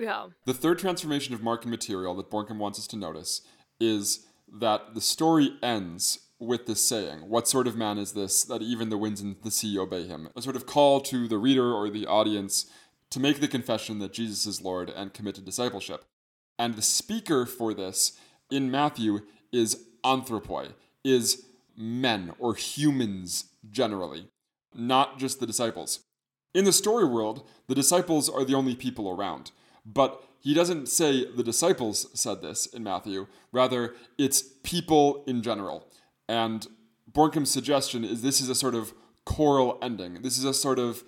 Yeah. 0.00 0.28
The 0.46 0.54
third 0.54 0.78
transformation 0.78 1.34
of 1.34 1.40
Markan 1.40 1.66
material 1.66 2.14
that 2.14 2.30
Bornkamm 2.30 2.58
wants 2.58 2.78
us 2.78 2.86
to 2.88 2.96
notice 2.96 3.42
is 3.78 4.26
that 4.52 4.94
the 4.94 5.00
story 5.00 5.52
ends 5.62 6.20
with 6.38 6.66
this 6.66 6.84
saying, 6.84 7.28
What 7.28 7.46
sort 7.46 7.66
of 7.66 7.76
man 7.76 7.98
is 7.98 8.12
this 8.12 8.42
that 8.44 8.62
even 8.62 8.88
the 8.88 8.98
winds 8.98 9.20
and 9.20 9.36
the 9.42 9.50
sea 9.50 9.78
obey 9.78 10.06
him? 10.06 10.30
A 10.34 10.42
sort 10.42 10.56
of 10.56 10.66
call 10.66 11.00
to 11.02 11.28
the 11.28 11.38
reader 11.38 11.72
or 11.72 11.90
the 11.90 12.06
audience 12.06 12.66
to 13.10 13.20
make 13.20 13.40
the 13.40 13.48
confession 13.48 13.98
that 13.98 14.12
Jesus 14.12 14.46
is 14.46 14.62
Lord 14.62 14.88
and 14.88 15.12
commit 15.12 15.34
to 15.34 15.40
discipleship. 15.40 16.04
And 16.58 16.74
the 16.74 16.82
speaker 16.82 17.44
for 17.44 17.74
this 17.74 18.18
in 18.50 18.70
Matthew 18.70 19.20
is 19.52 19.84
anthropoi, 20.04 20.72
is 21.04 21.44
men 21.76 22.32
or 22.38 22.54
humans 22.54 23.44
generally, 23.70 24.28
not 24.74 25.18
just 25.18 25.40
the 25.40 25.46
disciples. 25.46 26.00
In 26.54 26.64
the 26.64 26.72
story 26.72 27.04
world, 27.04 27.46
the 27.68 27.74
disciples 27.74 28.28
are 28.28 28.44
the 28.44 28.54
only 28.54 28.74
people 28.74 29.08
around. 29.10 29.52
But 29.92 30.22
he 30.40 30.54
doesn't 30.54 30.88
say 30.88 31.26
the 31.30 31.42
disciples 31.42 32.06
said 32.14 32.42
this 32.42 32.66
in 32.66 32.82
Matthew. 32.82 33.26
Rather, 33.52 33.94
it's 34.16 34.42
people 34.62 35.24
in 35.26 35.42
general. 35.42 35.86
And 36.28 36.66
Bornkamm's 37.10 37.50
suggestion 37.50 38.04
is 38.04 38.22
this 38.22 38.40
is 38.40 38.48
a 38.48 38.54
sort 38.54 38.74
of 38.74 38.94
choral 39.24 39.78
ending. 39.82 40.22
This 40.22 40.38
is 40.38 40.44
a 40.44 40.54
sort 40.54 40.78
of 40.78 41.04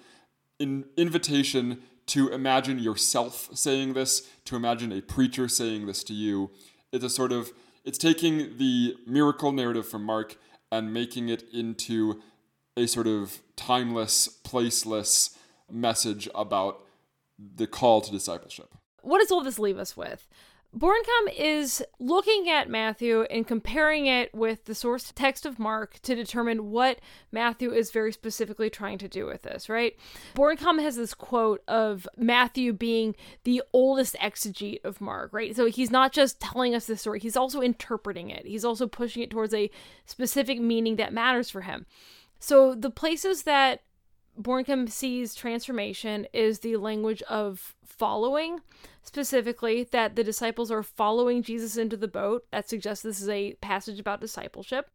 in- 0.59 0.85
invitation 0.97 1.83
to 2.07 2.29
imagine 2.29 2.79
yourself 2.79 3.49
saying 3.55 3.95
this, 3.95 4.29
to 4.45 4.57
imagine 4.57 4.93
a 4.93 5.01
preacher 5.01 5.49
saying 5.49 5.87
this 5.87 6.03
to 6.05 6.13
you. 6.13 6.51
It's 6.93 7.05
a 7.05 7.11
sort 7.11 7.33
of 7.33 7.53
it's 7.85 7.99
taking 7.99 8.59
the 8.59 8.97
miracle 9.07 9.51
narrative 9.51 9.89
from 9.89 10.05
Mark 10.05 10.37
and 10.71 10.93
making 10.93 11.29
it 11.29 11.45
into 11.53 12.23
a 12.77 12.87
sort 12.87 13.07
of 13.07 13.41
timeless, 13.57 14.29
placeless 14.45 15.37
message 15.71 16.29
about 16.35 16.82
the 17.55 17.67
call 17.67 18.01
to 18.01 18.11
discipleship. 18.11 18.75
What 19.03 19.19
does 19.19 19.31
all 19.31 19.43
this 19.43 19.59
leave 19.59 19.79
us 19.79 19.97
with? 19.97 20.29
Bornkamm 20.77 21.35
is 21.37 21.85
looking 21.99 22.49
at 22.49 22.71
Matthew 22.71 23.23
and 23.25 23.47
comparing 23.47 24.07
it 24.07 24.35
with 24.35 24.65
the 24.65 24.75
source 24.75 25.13
text 25.15 25.45
of 25.45 25.59
Mark 25.59 25.99
to 26.01 26.15
determine 26.15 26.71
what 26.71 26.99
Matthew 27.31 27.73
is 27.73 27.91
very 27.91 28.11
specifically 28.11 28.71
trying 28.71 28.97
to 28.99 29.09
do 29.09 29.27
with 29.27 29.43
this, 29.43 29.69
right? 29.69 29.95
Bornkamm 30.35 30.81
has 30.81 30.97
this 30.97 31.13
quote 31.13 31.63
of 31.69 32.09
Matthew 32.17 32.73
being 32.73 33.15
the 33.45 33.63
oldest 33.75 34.17
exegete 34.17 34.83
of 34.83 34.99
Mark, 35.03 35.35
right? 35.35 35.55
So 35.55 35.67
he's 35.67 35.91
not 35.91 36.11
just 36.11 36.41
telling 36.41 36.75
us 36.75 36.87
the 36.87 36.97
story, 36.97 37.21
he's 37.21 37.37
also 37.37 37.61
interpreting 37.61 38.31
it. 38.31 38.47
He's 38.47 38.65
also 38.65 38.87
pushing 38.87 39.23
it 39.23 39.31
towards 39.31 39.53
a 39.53 39.71
specific 40.07 40.59
meaning 40.59 40.97
that 40.97 41.13
matters 41.13 41.51
for 41.51 41.61
him. 41.61 41.85
So 42.39 42.75
the 42.75 42.91
places 42.91 43.43
that 43.43 43.83
Bornkamm 44.41 44.91
sees 44.91 45.35
transformation 45.35 46.27
is 46.33 46.61
the 46.61 46.77
language 46.77 47.23
of 47.23 47.75
following, 47.85 48.61
specifically 49.03 49.85
that 49.85 50.17
the 50.17 50.25
disciples 50.25 50.71
are 50.71 50.83
following 50.83 51.43
Jesus 51.43 51.77
into 51.77 51.97
the 51.97 52.09
boat. 52.09 52.47
That 52.51 52.69
suggests 52.69 53.03
this 53.03 53.21
is 53.21 53.29
a 53.29 53.55
passage 53.55 54.01
about 54.01 54.21
discipleship. 54.21 54.91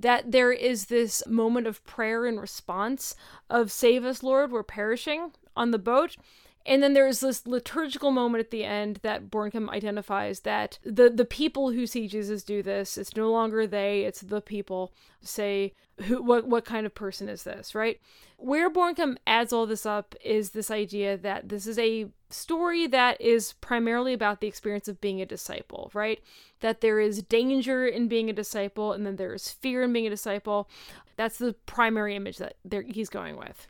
That 0.00 0.32
there 0.32 0.50
is 0.50 0.86
this 0.86 1.22
moment 1.28 1.66
of 1.66 1.84
prayer 1.84 2.26
and 2.26 2.40
response 2.40 3.14
of 3.48 3.70
save 3.70 4.04
us, 4.04 4.22
Lord, 4.22 4.50
we're 4.50 4.64
perishing 4.64 5.32
on 5.54 5.70
the 5.70 5.78
boat. 5.78 6.16
And 6.64 6.82
then 6.82 6.94
there's 6.94 7.20
this 7.20 7.46
liturgical 7.46 8.12
moment 8.12 8.44
at 8.44 8.50
the 8.50 8.64
end 8.64 9.00
that 9.02 9.30
Bornkamm 9.30 9.68
identifies 9.70 10.40
that 10.40 10.78
the, 10.84 11.10
the 11.10 11.24
people 11.24 11.72
who 11.72 11.86
see 11.86 12.06
Jesus 12.06 12.44
do 12.44 12.62
this, 12.62 12.96
it's 12.96 13.16
no 13.16 13.30
longer 13.32 13.66
they, 13.66 14.02
it's 14.02 14.20
the 14.20 14.40
people 14.40 14.92
say, 15.20 15.72
who 16.02 16.22
what 16.22 16.46
what 16.46 16.64
kind 16.64 16.86
of 16.86 16.94
person 16.94 17.28
is 17.28 17.42
this, 17.42 17.74
right? 17.74 18.00
Where 18.36 18.70
Bornkamm 18.70 19.16
adds 19.26 19.52
all 19.52 19.66
this 19.66 19.86
up 19.86 20.14
is 20.24 20.50
this 20.50 20.70
idea 20.70 21.16
that 21.16 21.48
this 21.48 21.66
is 21.66 21.78
a 21.78 22.06
story 22.30 22.86
that 22.88 23.20
is 23.20 23.52
primarily 23.54 24.12
about 24.12 24.40
the 24.40 24.48
experience 24.48 24.88
of 24.88 25.00
being 25.00 25.20
a 25.20 25.26
disciple, 25.26 25.90
right? 25.94 26.20
That 26.60 26.80
there 26.80 26.98
is 26.98 27.22
danger 27.22 27.86
in 27.86 28.08
being 28.08 28.30
a 28.30 28.32
disciple 28.32 28.92
and 28.92 29.06
then 29.06 29.16
there 29.16 29.34
is 29.34 29.50
fear 29.50 29.82
in 29.82 29.92
being 29.92 30.06
a 30.06 30.10
disciple. 30.10 30.68
That's 31.16 31.38
the 31.38 31.54
primary 31.66 32.16
image 32.16 32.38
that 32.38 32.56
he's 32.86 33.08
going 33.08 33.36
with. 33.36 33.68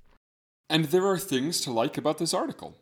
And 0.71 0.87
there 0.87 1.07
are 1.07 1.19
things 1.19 1.61
to 1.63 1.73
like 1.73 1.99
about 1.99 2.19
this 2.19 2.33
article. 2.33 2.77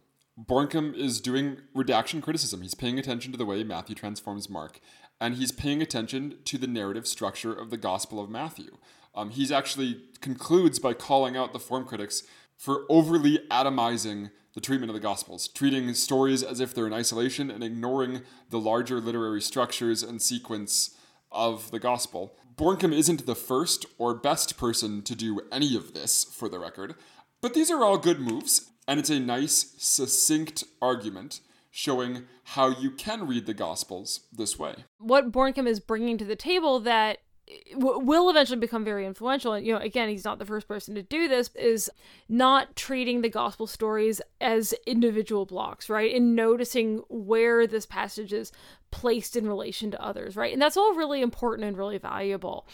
Bornkamm 0.46 0.94
is 0.94 1.20
doing 1.20 1.58
redaction 1.74 2.22
criticism. 2.22 2.62
He's 2.62 2.74
paying 2.74 2.98
attention 2.98 3.30
to 3.32 3.38
the 3.38 3.44
way 3.44 3.62
Matthew 3.62 3.94
transforms 3.94 4.48
Mark, 4.48 4.80
and 5.20 5.34
he's 5.34 5.52
paying 5.52 5.82
attention 5.82 6.38
to 6.44 6.56
the 6.56 6.66
narrative 6.66 7.06
structure 7.06 7.52
of 7.52 7.70
the 7.70 7.76
Gospel 7.76 8.18
of 8.20 8.30
Matthew. 8.30 8.78
Um, 9.14 9.30
he's 9.30 9.52
actually 9.52 10.02
concludes 10.20 10.78
by 10.78 10.94
calling 10.94 11.36
out 11.36 11.52
the 11.52 11.58
form 11.58 11.84
critics 11.84 12.22
for 12.56 12.84
overly 12.88 13.40
atomizing 13.50 14.30
the 14.54 14.60
treatment 14.60 14.90
of 14.90 14.94
the 14.94 15.00
Gospels, 15.00 15.46
treating 15.48 15.92
stories 15.94 16.42
as 16.42 16.60
if 16.60 16.74
they're 16.74 16.86
in 16.86 16.92
isolation 16.92 17.50
and 17.50 17.62
ignoring 17.62 18.22
the 18.48 18.58
larger 18.58 19.00
literary 19.00 19.42
structures 19.42 20.02
and 20.02 20.22
sequence 20.22 20.96
of 21.30 21.70
the 21.70 21.78
Gospel. 21.78 22.34
Bornkamm 22.56 22.94
isn't 22.94 23.26
the 23.26 23.34
first 23.34 23.84
or 23.98 24.14
best 24.14 24.56
person 24.56 25.02
to 25.02 25.14
do 25.14 25.40
any 25.52 25.76
of 25.76 25.92
this, 25.92 26.24
for 26.24 26.48
the 26.48 26.58
record, 26.58 26.94
but 27.40 27.54
these 27.54 27.70
are 27.70 27.84
all 27.84 27.98
good 27.98 28.20
moves, 28.20 28.70
and 28.90 28.98
it's 28.98 29.08
a 29.08 29.20
nice, 29.20 29.76
succinct 29.78 30.64
argument 30.82 31.42
showing 31.70 32.24
how 32.42 32.70
you 32.70 32.90
can 32.90 33.24
read 33.24 33.46
the 33.46 33.54
Gospels 33.54 34.22
this 34.32 34.58
way. 34.58 34.74
What 34.98 35.30
Bornkamm 35.30 35.68
is 35.68 35.78
bringing 35.78 36.18
to 36.18 36.24
the 36.24 36.34
table 36.34 36.80
that 36.80 37.18
eh, 37.48 37.76
will 37.76 38.28
eventually 38.28 38.58
become 38.58 38.84
very 38.84 39.06
influential 39.06 39.52
and 39.52 39.64
you 39.64 39.72
know 39.72 39.78
again 39.78 40.08
he's 40.08 40.24
not 40.24 40.40
the 40.40 40.44
first 40.44 40.66
person 40.66 40.96
to 40.96 41.04
do 41.04 41.28
this 41.28 41.50
is 41.54 41.88
not 42.28 42.74
treating 42.74 43.20
the 43.20 43.28
gospel 43.28 43.68
stories 43.68 44.20
as 44.40 44.74
individual 44.86 45.46
blocks 45.46 45.88
right 45.88 46.12
and 46.12 46.34
noticing 46.34 47.00
where 47.08 47.68
this 47.68 47.86
passage 47.86 48.32
is 48.32 48.50
placed 48.90 49.36
in 49.36 49.46
relation 49.46 49.90
to 49.90 50.02
others, 50.02 50.36
right? 50.36 50.52
And 50.52 50.60
that's 50.60 50.76
all 50.76 50.94
really 50.94 51.22
important 51.22 51.66
and 51.66 51.76
really 51.76 51.98
valuable. 51.98 52.66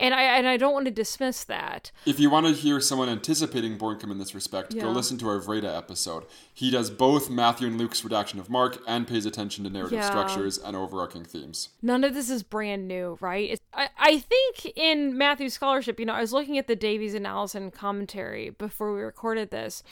And 0.00 0.12
I 0.12 0.22
and 0.22 0.48
I 0.48 0.56
don't 0.56 0.72
want 0.72 0.86
to 0.86 0.90
dismiss 0.90 1.44
that. 1.44 1.92
If 2.04 2.18
you 2.18 2.28
want 2.28 2.46
to 2.46 2.52
hear 2.52 2.80
someone 2.80 3.08
anticipating 3.08 3.78
Bornkamm 3.78 4.10
in 4.10 4.18
this 4.18 4.34
respect, 4.34 4.74
yeah. 4.74 4.82
go 4.82 4.90
listen 4.90 5.18
to 5.18 5.28
our 5.28 5.38
Wrede 5.38 5.64
episode. 5.64 6.24
He 6.52 6.70
does 6.70 6.90
both 6.90 7.30
Matthew 7.30 7.68
and 7.68 7.78
Luke's 7.78 8.02
redaction 8.02 8.40
of 8.40 8.50
Mark 8.50 8.78
and 8.88 9.06
pays 9.06 9.24
attention 9.24 9.62
to 9.64 9.70
narrative 9.70 9.98
yeah. 9.98 10.08
structures 10.08 10.58
and 10.58 10.76
overarching 10.76 11.24
themes. 11.24 11.68
None 11.80 12.02
of 12.02 12.12
this 12.12 12.28
is 12.28 12.42
brand 12.42 12.88
new, 12.88 13.18
right? 13.20 13.50
It's, 13.50 13.60
I, 13.72 13.88
I 13.98 14.18
think 14.18 14.76
in 14.76 15.16
Matthew's 15.16 15.54
scholarship, 15.54 16.00
you 16.00 16.06
know, 16.06 16.14
I 16.14 16.20
was 16.20 16.32
looking 16.32 16.58
at 16.58 16.66
the 16.66 16.76
Davies 16.76 17.14
and 17.14 17.26
Allison 17.26 17.70
commentary 17.70 18.50
before 18.50 18.92
we 18.92 19.00
recorded 19.00 19.50
this. 19.50 19.84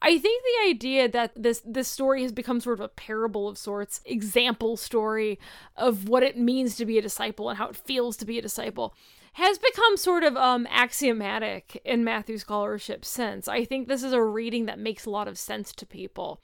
I 0.00 0.18
think 0.18 0.44
the 0.44 0.68
idea 0.68 1.08
that 1.08 1.32
this 1.34 1.62
this 1.64 1.88
story 1.88 2.22
has 2.22 2.32
become 2.32 2.60
sort 2.60 2.78
of 2.78 2.84
a 2.84 2.88
parable 2.88 3.48
of 3.48 3.58
sorts, 3.58 4.00
example 4.04 4.76
story 4.76 5.40
of 5.76 6.08
what 6.08 6.22
it 6.22 6.38
means 6.38 6.76
to 6.76 6.86
be 6.86 6.98
a 6.98 7.02
disciple 7.02 7.48
and 7.48 7.58
how 7.58 7.68
it 7.68 7.76
feels 7.76 8.16
to 8.18 8.24
be 8.24 8.38
a 8.38 8.42
disciple 8.42 8.94
has 9.38 9.56
become 9.56 9.96
sort 9.96 10.24
of 10.24 10.36
um, 10.36 10.66
axiomatic 10.68 11.80
in 11.84 12.02
Matthew 12.02 12.38
scholarship 12.38 13.04
since. 13.04 13.46
I 13.46 13.64
think 13.64 13.86
this 13.86 14.02
is 14.02 14.12
a 14.12 14.20
reading 14.20 14.66
that 14.66 14.80
makes 14.80 15.06
a 15.06 15.10
lot 15.10 15.28
of 15.28 15.38
sense 15.38 15.72
to 15.74 15.86
people. 15.86 16.42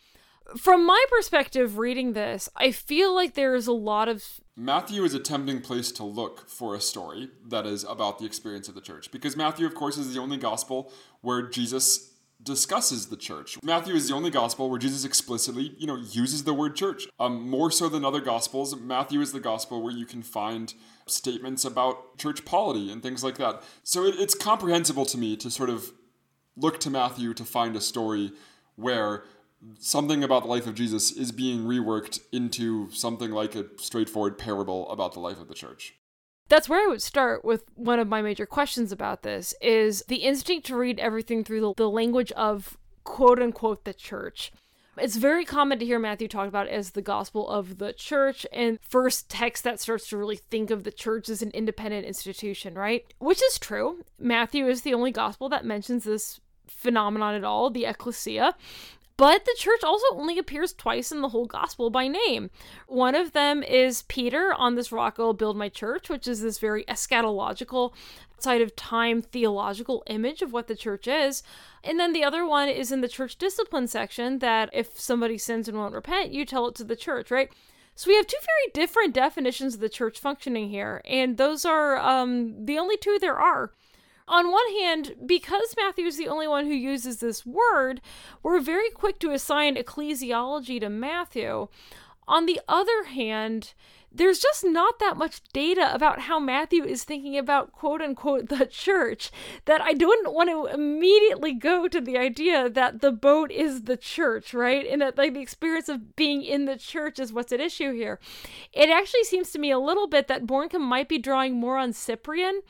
From 0.57 0.87
my 0.87 1.05
perspective, 1.11 1.77
reading 1.77 2.13
this, 2.13 2.49
I 2.55 2.71
feel 2.71 3.13
like 3.13 3.35
there 3.35 3.57
is 3.57 3.67
a 3.67 3.73
lot 3.73 4.09
of. 4.09 4.25
Matthew 4.55 5.03
is 5.03 5.13
a 5.13 5.19
tempting 5.19 5.61
place 5.61 5.91
to 5.91 6.05
look 6.05 6.49
for 6.49 6.77
a 6.77 6.81
story 6.81 7.31
that 7.45 7.67
is 7.67 7.83
about 7.83 8.21
the 8.21 8.27
experience 8.27 8.69
of 8.69 8.77
the 8.77 8.81
church. 8.81 9.11
Because 9.11 9.37
Matthew, 9.37 9.67
of 9.67 9.75
course, 9.75 9.99
is 9.99 10.15
the 10.15 10.21
only 10.21 10.37
gospel 10.37 10.93
where 11.21 11.43
Jesus 11.43 12.14
discusses 12.45 13.07
the 13.07 13.17
church. 13.17 13.59
Matthew 13.63 13.95
is 13.95 14.09
the 14.09 14.15
only 14.15 14.31
gospel 14.31 14.69
where 14.71 14.79
Jesus 14.79 15.05
explicitly, 15.05 15.75
you 15.79 15.87
know, 15.87 15.97
uses 15.97 16.45
the 16.45 16.55
word 16.55 16.77
church. 16.77 17.07
Um, 17.19 17.49
more 17.49 17.71
so 17.71 17.89
than 17.89 18.05
other 18.05 18.21
gospels, 18.21 18.77
Matthew 18.77 19.21
is 19.21 19.33
the 19.33 19.41
gospel 19.41 19.83
where 19.83 19.93
you 19.93 20.07
can 20.07 20.23
find 20.23 20.75
statements 21.07 21.65
about 21.65 22.19
church 22.19 22.45
polity 22.45 22.93
and 22.93 23.03
things 23.03 23.25
like 23.25 23.39
that. 23.39 23.63
So 23.83 24.05
it, 24.05 24.17
it's 24.19 24.35
comprehensible 24.35 25.07
to 25.07 25.19
me 25.19 25.37
to 25.37 25.51
sort 25.51 25.71
of 25.71 25.91
look 26.57 26.79
to 26.81 26.91
Matthew 26.91 27.35
to 27.35 27.45
find 27.45 27.75
a 27.77 27.81
story 27.81 28.33
where 28.77 29.25
something 29.79 30.23
about 30.23 30.43
the 30.43 30.49
life 30.49 30.67
of 30.67 30.75
Jesus 30.75 31.11
is 31.11 31.33
being 31.33 31.65
reworked 31.65 32.21
into 32.33 32.91
something 32.91 33.31
like 33.31 33.55
a 33.55 33.67
straightforward 33.79 34.39
parable 34.39 34.91
about 34.91 35.15
the 35.15 35.21
life 35.21 35.41
of 35.41 35.49
the 35.49 35.55
church 35.55 35.95
that's 36.49 36.69
where 36.69 36.85
I 36.85 36.89
would 36.89 37.03
start 37.03 37.45
with 37.45 37.65
one 37.75 37.99
of 37.99 38.09
my 38.09 38.23
major 38.23 38.47
questions 38.47 38.93
about 38.93 39.23
this 39.23 39.55
is 39.61 40.05
the 40.09 40.17
instinct 40.17 40.67
to 40.67 40.77
read 40.77 40.99
everything 41.01 41.45
through 41.45 41.61
the, 41.61 41.75
the 41.77 41.91
language 41.91 42.33
of 42.33 42.77
quote 43.03 43.41
unquote 43.41 43.85
the 43.85 43.95
church. 43.95 44.53
It's 44.97 45.17
very 45.17 45.45
common 45.45 45.81
to 45.81 45.85
hear 45.85 45.99
Matthew 45.99 46.29
talked 46.29 46.49
about 46.49 46.69
as 46.69 46.91
the 46.91 47.03
gospel 47.03 47.49
of 47.49 47.79
the 47.79 47.93
church 47.93 48.47
and 48.53 48.79
first 48.81 49.29
text 49.29 49.65
that 49.65 49.81
starts 49.81 50.09
to 50.09 50.17
really 50.17 50.37
think 50.37 50.71
of 50.71 50.85
the 50.85 50.93
church 50.93 51.29
as 51.29 51.43
an 51.43 51.51
independent 51.51 52.07
institution, 52.07 52.75
right? 52.75 53.05
Which 53.19 53.43
is 53.43 53.59
true. 53.59 54.05
Matthew 54.21 54.69
is 54.69 54.83
the 54.83 54.95
only 54.95 55.11
gospel 55.11 55.49
that 55.49 55.65
mentions 55.65 56.05
this 56.05 56.41
phenomenon 56.69 57.35
at 57.35 57.45
all, 57.45 57.71
the 57.71 57.87
ecclesia. 57.87 58.55
But 59.17 59.45
the 59.45 59.55
church 59.57 59.85
also 59.85 60.07
only 60.13 60.39
appears 60.39 60.73
twice 60.73 61.13
in 61.13 61.21
the 61.21 61.29
whole 61.29 61.47
gospel 61.47 61.89
by 61.89 62.09
name. 62.09 62.51
One 62.89 63.15
of 63.15 63.33
them 63.33 63.63
is 63.63 64.03
Peter, 64.03 64.53
on 64.53 64.75
this 64.75 64.91
rock 64.91 65.17
I'll 65.19 65.33
build 65.33 65.57
my 65.57 65.69
church, 65.69 66.09
which 66.09 66.27
is 66.27 66.41
this 66.41 66.59
very 66.59 66.85
eschatological, 66.85 67.93
side 68.39 68.61
of 68.61 68.75
time 68.75 69.23
theological 69.23 70.03
image 70.09 70.43
of 70.43 70.53
what 70.53 70.67
the 70.67 70.75
church 70.75 71.07
is. 71.07 71.43
And 71.83 71.99
then 71.99 72.13
the 72.13 72.25
other 72.25 72.45
one 72.45 72.69
is 72.69 72.91
in 72.91 73.01
the 73.01 73.09
church 73.09 73.37
discipline 73.37 73.87
section 73.87 74.41
that 74.41 74.69
if 74.73 74.99
somebody 74.99 75.39
sins 75.39 75.69
and 75.69 75.79
won't 75.79 75.95
repent, 75.95 76.33
you 76.33 76.45
tell 76.45 76.67
it 76.67 76.75
to 76.77 76.85
the 76.85 76.97
church, 76.97 77.31
right? 77.31 77.51
So 77.95 78.11
we 78.11 78.17
have 78.17 78.27
two 78.27 78.37
very 78.41 78.87
different 78.87 79.15
definitions 79.15 79.75
of 79.75 79.81
the 79.81 79.89
church 79.89 80.19
functioning 80.19 80.69
here, 80.69 81.01
and 81.05 81.37
those 81.37 81.65
are 81.65 81.97
um, 81.99 82.67
the 82.67 82.79
only 82.79 82.97
two 82.97 83.19
there 83.21 83.39
are. 83.39 83.73
On 84.27 84.51
one 84.51 84.73
hand, 84.81 85.17
because 85.27 85.75
Matthew 85.77 86.07
is 86.07 86.17
the 86.17 86.29
only 86.29 86.49
one 86.49 86.67
who 86.67 86.73
uses 86.73 87.19
this 87.19 87.45
word, 87.45 88.01
we're 88.43 88.61
very 88.61 88.91
quick 88.91 89.19
to 89.21 89.33
assign 89.33 89.77
ecclesiology 89.77 90.81
to 90.81 90.89
Matthew. 90.89 91.69
On 92.27 92.47
the 92.47 92.61
other 92.67 93.05
hand, 93.05 93.75
there's 94.11 94.39
just 94.39 94.65
not 94.65 95.01
that 95.01 95.17
much 95.17 95.43
data 95.53 95.93
about 95.93 96.21
how 96.21 96.39
Matthew 96.39 96.85
is 96.85 97.03
thinking 97.03 97.37
about 97.37 97.73
quote 97.73 98.01
unquote 98.01 98.49
the 98.49 98.65
church 98.65 99.31
that 99.65 99.81
I 99.81 99.93
don't 99.93 100.33
want 100.33 100.49
to 100.49 100.73
immediately 100.73 101.53
go 101.53 101.89
to 101.89 102.01
the 102.01 102.17
idea 102.17 102.71
that 102.71 103.01
the 103.01 103.11
boat 103.11 103.51
is 103.51 103.83
the 103.83 103.97
church, 103.97 104.55
right? 104.55 104.87
And 104.87 105.03
that 105.03 105.19
like 105.19 105.35
the 105.35 105.41
experience 105.41 105.89
of 105.89 106.15
being 106.15 106.43
in 106.43 106.65
the 106.65 106.77
church 106.77 107.19
is 107.19 107.33
what's 107.33 107.53
at 107.53 107.61
issue 107.61 107.93
here. 107.93 108.21
It 108.73 108.89
actually 108.89 109.25
seems 109.25 109.51
to 109.51 109.59
me 109.59 109.73
a 109.73 109.79
little 109.79 110.07
bit 110.07 110.29
that 110.29 110.47
Bornkamm 110.47 110.81
might 110.81 111.09
be 111.09 111.19
drawing 111.19 111.55
more 111.59 111.77
on 111.77 111.93
Cyprian 111.93 112.63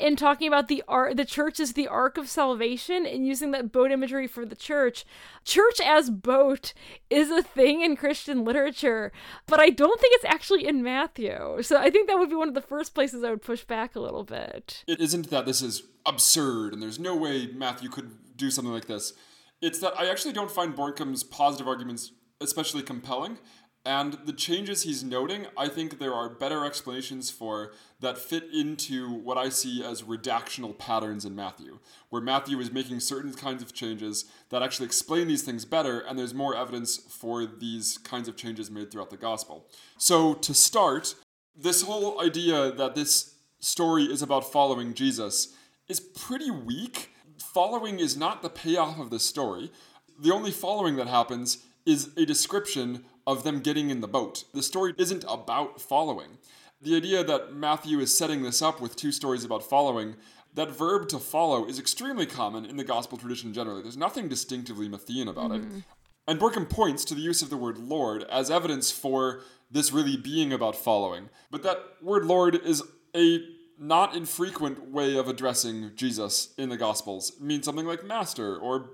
in 0.00 0.16
talking 0.16 0.48
about 0.48 0.68
the 0.68 0.82
art 0.88 1.16
the 1.16 1.24
church 1.24 1.60
is 1.60 1.74
the 1.74 1.88
ark 1.88 2.16
of 2.16 2.28
salvation 2.28 3.06
and 3.06 3.26
using 3.26 3.50
that 3.50 3.70
boat 3.70 3.90
imagery 3.90 4.26
for 4.26 4.44
the 4.44 4.56
church. 4.56 5.04
Church 5.44 5.80
as 5.84 6.10
boat 6.10 6.72
is 7.08 7.30
a 7.30 7.42
thing 7.42 7.82
in 7.82 7.96
christian 7.96 8.44
literature 8.44 9.12
but 9.46 9.60
i 9.60 9.70
don't 9.70 10.00
think 10.00 10.14
it's 10.14 10.24
actually 10.24 10.66
in 10.66 10.82
matthew. 10.82 11.58
So 11.62 11.78
i 11.78 11.90
think 11.90 12.08
that 12.08 12.18
would 12.18 12.30
be 12.30 12.36
one 12.36 12.48
of 12.48 12.54
the 12.54 12.60
first 12.60 12.94
places 12.94 13.22
i 13.22 13.30
would 13.30 13.42
push 13.42 13.64
back 13.64 13.94
a 13.94 14.00
little 14.00 14.24
bit. 14.24 14.84
It 14.86 15.00
isn't 15.00 15.30
that 15.30 15.46
this 15.46 15.62
is 15.62 15.82
absurd 16.06 16.72
and 16.72 16.82
there's 16.82 16.98
no 16.98 17.14
way 17.14 17.48
matthew 17.48 17.88
could 17.90 18.36
do 18.36 18.50
something 18.50 18.72
like 18.72 18.86
this. 18.86 19.12
It's 19.60 19.78
that 19.80 19.98
i 19.98 20.10
actually 20.10 20.32
don't 20.32 20.50
find 20.50 20.74
Bornkamm's 20.74 21.22
positive 21.22 21.68
arguments 21.68 22.12
especially 22.40 22.82
compelling 22.82 23.38
and 23.84 24.18
the 24.26 24.34
changes 24.34 24.82
he's 24.82 25.02
noting, 25.02 25.46
I 25.56 25.68
think 25.68 25.98
there 25.98 26.12
are 26.12 26.28
better 26.28 26.66
explanations 26.66 27.30
for 27.30 27.72
that 28.00 28.18
fit 28.18 28.44
into 28.52 29.10
what 29.10 29.38
I 29.38 29.48
see 29.48 29.82
as 29.82 30.02
redactional 30.02 30.76
patterns 30.76 31.24
in 31.24 31.34
Matthew, 31.34 31.78
where 32.10 32.20
Matthew 32.20 32.60
is 32.60 32.70
making 32.70 33.00
certain 33.00 33.32
kinds 33.32 33.62
of 33.62 33.72
changes 33.72 34.26
that 34.50 34.62
actually 34.62 34.84
explain 34.84 35.28
these 35.28 35.42
things 35.42 35.64
better, 35.64 36.00
and 36.00 36.18
there's 36.18 36.34
more 36.34 36.54
evidence 36.54 36.98
for 36.98 37.46
these 37.46 37.96
kinds 37.98 38.28
of 38.28 38.36
changes 38.36 38.70
made 38.70 38.90
throughout 38.90 39.10
the 39.10 39.16
gospel. 39.16 39.66
So, 39.96 40.34
to 40.34 40.52
start, 40.52 41.14
this 41.56 41.82
whole 41.82 42.20
idea 42.20 42.70
that 42.72 42.94
this 42.94 43.34
story 43.60 44.04
is 44.04 44.20
about 44.20 44.52
following 44.52 44.92
Jesus 44.92 45.54
is 45.88 46.00
pretty 46.00 46.50
weak. 46.50 47.10
Following 47.38 47.98
is 47.98 48.14
not 48.14 48.42
the 48.42 48.50
payoff 48.50 49.00
of 49.00 49.08
the 49.08 49.18
story. 49.18 49.72
The 50.18 50.32
only 50.32 50.50
following 50.50 50.96
that 50.96 51.08
happens 51.08 51.64
is 51.86 52.10
a 52.16 52.26
description 52.26 53.04
of 53.26 53.44
them 53.44 53.60
getting 53.60 53.90
in 53.90 54.00
the 54.00 54.08
boat. 54.08 54.44
The 54.54 54.62
story 54.62 54.94
isn't 54.98 55.24
about 55.28 55.80
following. 55.80 56.38
The 56.82 56.96
idea 56.96 57.22
that 57.24 57.54
Matthew 57.54 58.00
is 58.00 58.16
setting 58.16 58.42
this 58.42 58.62
up 58.62 58.80
with 58.80 58.96
two 58.96 59.12
stories 59.12 59.44
about 59.44 59.62
following, 59.62 60.16
that 60.54 60.70
verb 60.70 61.08
to 61.08 61.18
follow 61.18 61.66
is 61.66 61.78
extremely 61.78 62.26
common 62.26 62.64
in 62.64 62.76
the 62.76 62.84
gospel 62.84 63.18
tradition 63.18 63.52
generally. 63.52 63.82
There's 63.82 63.96
nothing 63.96 64.28
distinctively 64.28 64.88
Matthean 64.88 65.28
about 65.28 65.50
mm-hmm. 65.50 65.78
it. 65.78 65.84
And 66.26 66.40
Bornkamm 66.40 66.68
points 66.68 67.04
to 67.06 67.14
the 67.14 67.20
use 67.20 67.42
of 67.42 67.50
the 67.50 67.56
word 67.56 67.78
Lord 67.78 68.24
as 68.24 68.50
evidence 68.50 68.90
for 68.90 69.42
this 69.70 69.92
really 69.92 70.16
being 70.16 70.52
about 70.52 70.76
following. 70.76 71.28
But 71.50 71.62
that 71.62 71.78
word 72.02 72.24
Lord 72.24 72.54
is 72.54 72.82
a 73.14 73.40
not 73.78 74.14
infrequent 74.14 74.90
way 74.90 75.16
of 75.16 75.28
addressing 75.28 75.92
Jesus 75.96 76.52
in 76.58 76.68
the 76.68 76.76
Gospels. 76.76 77.32
It 77.36 77.42
means 77.42 77.64
something 77.64 77.86
like 77.86 78.04
master 78.04 78.56
or 78.56 78.90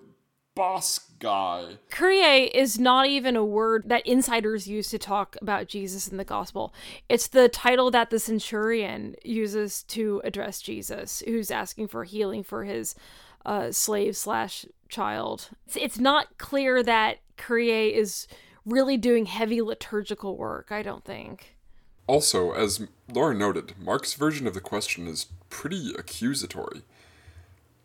boss 0.55 1.06
guy. 1.19 1.79
Kyrie 1.91 2.45
is 2.49 2.79
not 2.79 3.07
even 3.07 3.37
a 3.37 3.45
word 3.45 3.85
that 3.87 4.07
insiders 4.07 4.67
use 4.67 4.89
to 4.91 4.99
talk 4.99 5.37
about 5.41 5.69
Jesus 5.69 6.09
in 6.09 6.17
the 6.17 6.25
gospel. 6.25 6.75
It's 7.09 7.29
the 7.29 7.49
title 7.49 7.91
that 7.91 8.11
the 8.11 8.19
centurion 8.19 9.17
uses 9.25 9.83
to 9.85 10.21
address 10.25 10.61
Jesus, 10.61 11.23
who's 11.27 11.51
asking 11.51 11.89
for 11.89 12.05
healing 12.05 12.43
for 12.43 12.65
his 12.65 12.95
uh, 13.45 13.73
slave 13.73 14.17
slash 14.17 14.67
child. 14.89 15.51
It's, 15.67 15.77
it's 15.77 15.99
not 15.99 16.39
clear 16.39 16.83
that 16.83 17.19
Kyrie 17.37 17.95
is 17.95 18.27
really 18.65 18.97
doing 18.97 19.27
heavy 19.27 19.63
liturgical 19.63 20.37
work, 20.37 20.71
I 20.71 20.83
don't 20.83 21.05
think. 21.05 21.57
Also, 22.07 22.53
as 22.53 22.87
Laura 23.13 23.35
noted, 23.35 23.75
Mark's 23.79 24.15
version 24.15 24.47
of 24.47 24.55
the 24.55 24.61
question 24.61 25.07
is 25.07 25.27
pretty 25.51 25.93
accusatory. 25.97 26.83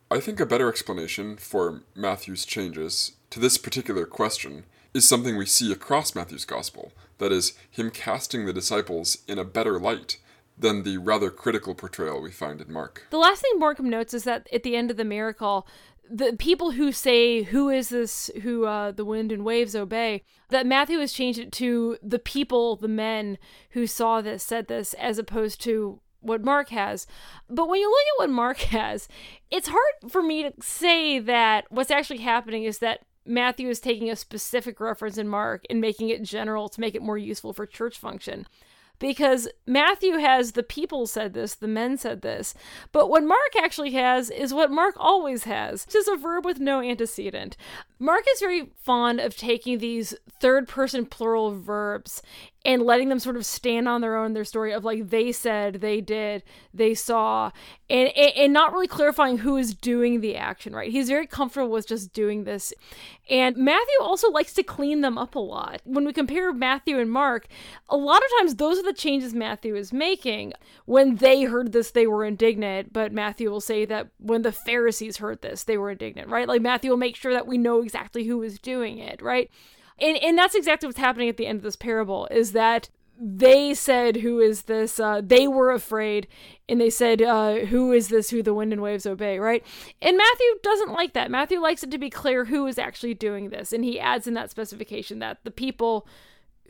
I 0.10 0.20
think 0.20 0.40
a 0.40 0.46
better 0.46 0.68
explanation 0.68 1.38
for 1.38 1.84
Matthew's 1.96 2.46
changes 2.46 3.14
to 3.32 3.40
this 3.40 3.58
particular 3.58 4.06
question 4.06 4.66
is 4.94 5.08
something 5.08 5.38
we 5.38 5.46
see 5.46 5.72
across 5.72 6.14
Matthew's 6.14 6.46
gospel 6.46 6.92
that 7.18 7.32
is, 7.32 7.54
him 7.70 7.90
casting 7.90 8.46
the 8.46 8.54
disciples 8.54 9.20
in 9.28 9.40
a 9.40 9.46
better 9.46 9.80
light 9.80 10.18
than 10.58 10.84
the 10.84 10.98
rather 10.98 11.32
critical 11.32 11.74
portrayal 11.74 12.22
we 12.22 12.32
find 12.32 12.62
in 12.62 12.72
Mark. 12.72 13.08
The 13.10 13.18
last 13.18 13.42
thing 13.42 13.60
Bornkamm 13.60 13.86
notes 13.86 14.14
is 14.14 14.26
that 14.26 14.48
at 14.52 14.64
the 14.64 14.76
end 14.76 14.92
of 14.92 14.98
the 14.98 15.06
miracle, 15.06 15.68
the 16.10 16.34
people 16.34 16.72
who 16.72 16.92
say, 16.92 17.44
Who 17.44 17.70
is 17.70 17.90
this 17.90 18.30
who 18.42 18.66
uh, 18.66 18.92
the 18.92 19.06
wind 19.06 19.32
and 19.32 19.46
waves 19.46 19.76
obey? 19.76 20.24
that 20.50 20.68
Matthew 20.68 21.00
has 21.00 21.14
changed 21.14 21.40
it 21.40 21.52
to 21.54 21.98
the 22.04 22.20
people, 22.20 22.76
the 22.76 22.90
men 22.90 23.38
who 23.70 23.88
saw 23.88 24.20
this, 24.20 24.44
said 24.44 24.68
this, 24.68 24.94
as 24.96 25.18
opposed 25.18 25.62
to 25.62 26.02
what 26.20 26.44
Mark 26.44 26.70
has. 26.70 27.08
But 27.50 27.70
when 27.70 27.80
you 27.80 27.90
look 27.90 28.00
at 28.00 28.20
what 28.20 28.36
Mark 28.36 28.58
has, 28.76 29.08
it's 29.50 29.70
hard 29.70 30.12
for 30.12 30.22
me 30.22 30.44
to 30.44 30.54
say 30.62 31.20
that 31.20 31.66
what's 31.70 31.92
actually 31.92 32.20
happening 32.20 32.64
is 32.64 32.80
that 32.80 33.02
Matthew 33.26 33.70
is 33.70 33.80
taking 33.80 34.10
a 34.10 34.16
specific 34.16 34.80
reference 34.80 35.18
in 35.18 35.28
Mark 35.28 35.66
and 35.70 35.80
making 35.80 36.10
it 36.10 36.24
general 36.24 36.70
to 36.70 36.82
make 36.82 36.96
it 36.96 37.02
more 37.02 37.18
useful 37.18 37.54
for 37.54 37.66
church 37.66 37.98
function 37.98 38.46
because 39.02 39.50
Matthew 39.66 40.14
has 40.20 40.52
the 40.52 40.64
people 40.64 41.08
said 41.08 41.34
this, 41.34 41.56
the 41.56 41.68
men 41.68 41.98
said 41.98 42.22
this, 42.22 42.54
but 42.92 43.10
what 43.10 43.24
Mark 43.24 43.56
actually 43.58 43.92
has 43.94 44.30
is 44.30 44.54
what 44.54 44.72
Mark 44.72 44.96
always 44.98 45.44
has, 45.44 45.86
which 45.86 45.96
is 45.96 46.08
a 46.08 46.16
verb 46.16 46.46
with 46.46 46.60
no 46.60 46.82
antecedent. 46.82 47.58
Mark 48.00 48.24
is 48.32 48.40
very 48.40 48.72
fond 48.84 49.20
of 49.20 49.36
taking 49.36 49.80
these 49.80 50.14
third 50.40 50.68
person 50.68 51.06
plural 51.06 51.52
verbs 51.52 52.22
and 52.64 52.84
letting 52.84 53.10
them 53.10 53.20
sort 53.20 53.36
of 53.36 53.46
stand 53.46 53.88
on 53.88 54.02
their 54.02 54.16
own 54.16 54.34
their 54.34 54.46
story 54.46 54.72
of 54.72 54.86
like 54.86 55.10
they 55.10 55.32
said 55.32 55.76
they 55.76 56.00
did 56.00 56.44
they 56.74 56.94
saw 56.94 57.52
and, 57.90 58.10
and 58.16 58.54
not 58.54 58.72
really 58.72 58.88
clarifying 58.88 59.40
who 59.40 59.58
is 59.58 59.74
doing 59.74 60.22
the 60.22 60.36
action 60.36 60.74
right? 60.74 60.92
He's 60.92 61.10
very 61.10 61.28
comfortable 61.28 61.72
with 61.72 61.88
just 61.88 62.14
doing 62.14 62.44
this. 62.44 62.74
And 63.30 63.58
matthew 63.58 63.96
also 64.02 64.30
likes 64.30 64.54
to 64.54 64.64
clean 64.64 65.02
them 65.02 65.18
up 65.18 65.36
a 65.36 65.40
lot. 65.40 65.82
When 65.86 66.06
we 66.06 66.14
compare 66.14 66.54
matthew 66.54 67.00
and 67.00 67.12
mark 67.12 67.48
a 67.90 67.98
lot 67.98 68.22
of 68.24 68.30
times 68.40 68.56
those 68.56 68.78
are 68.78 68.84
the 68.84 68.94
changes 68.94 69.34
matthew 69.34 69.76
is 69.76 69.92
making. 69.92 70.54
When 70.86 71.16
they 71.16 71.44
heard 71.44 71.72
this 71.72 71.92
they 71.92 72.06
were 72.06 72.24
indignant 72.24 72.94
but 72.94 73.12
matthew 73.12 73.50
will 73.50 73.62
say 73.62 73.86
that 73.86 74.10
when 74.20 74.44
the 74.44 74.52
pharisees 74.52 75.18
heard 75.18 75.42
this 75.42 75.64
they 75.64 75.78
were 75.78 75.92
indignant 75.92 76.30
right? 76.30 76.48
Like 76.48 76.62
matthew 76.62 76.92
will 76.92 76.98
make 76.98 77.16
sure 77.16 77.34
that 77.34 77.48
we 77.48 77.58
know 77.58 77.82
exactly 77.82 78.26
who 78.26 78.42
is 78.44 78.60
doing 78.60 79.00
it 79.00 79.22
right 79.22 79.50
and 80.02 80.18
and 80.18 80.38
that's 80.38 80.56
exactly 80.56 80.88
what's 80.88 81.00
happening 81.00 81.30
at 81.30 81.38
the 81.38 81.48
end 81.48 81.58
of 81.58 81.64
this 81.64 81.76
parable 81.76 82.28
is 82.32 82.52
that 82.54 82.90
they 83.24 83.76
said 83.76 84.18
who 84.18 84.40
is 84.40 84.64
this? 84.64 85.00
Uh, 85.00 85.22
they 85.24 85.48
were 85.48 85.72
afraid 85.72 86.28
and 86.68 86.82
they 86.82 86.90
said 86.90 87.22
uh, 87.22 87.66
who 87.66 87.92
is 87.92 88.08
this 88.08 88.32
who 88.32 88.42
the 88.42 88.54
wind 88.54 88.74
and 88.74 88.82
waves 88.82 89.06
obey? 89.06 89.38
Right? 89.38 89.64
And 90.02 90.18
matthew 90.18 90.48
doesn't 90.64 90.92
like 90.92 91.14
that. 91.14 91.30
Matthew 91.30 91.60
likes 91.60 91.84
it 91.84 91.92
to 91.92 92.00
be 92.00 92.10
clear 92.10 92.46
who 92.46 92.66
is 92.66 92.80
actually 92.80 93.14
doing 93.14 93.50
this 93.50 93.72
and 93.72 93.84
he 93.86 94.00
adds 94.00 94.26
in 94.26 94.34
that 94.34 94.50
specification 94.50 95.20
that 95.20 95.38
the 95.44 95.52
people 95.52 96.08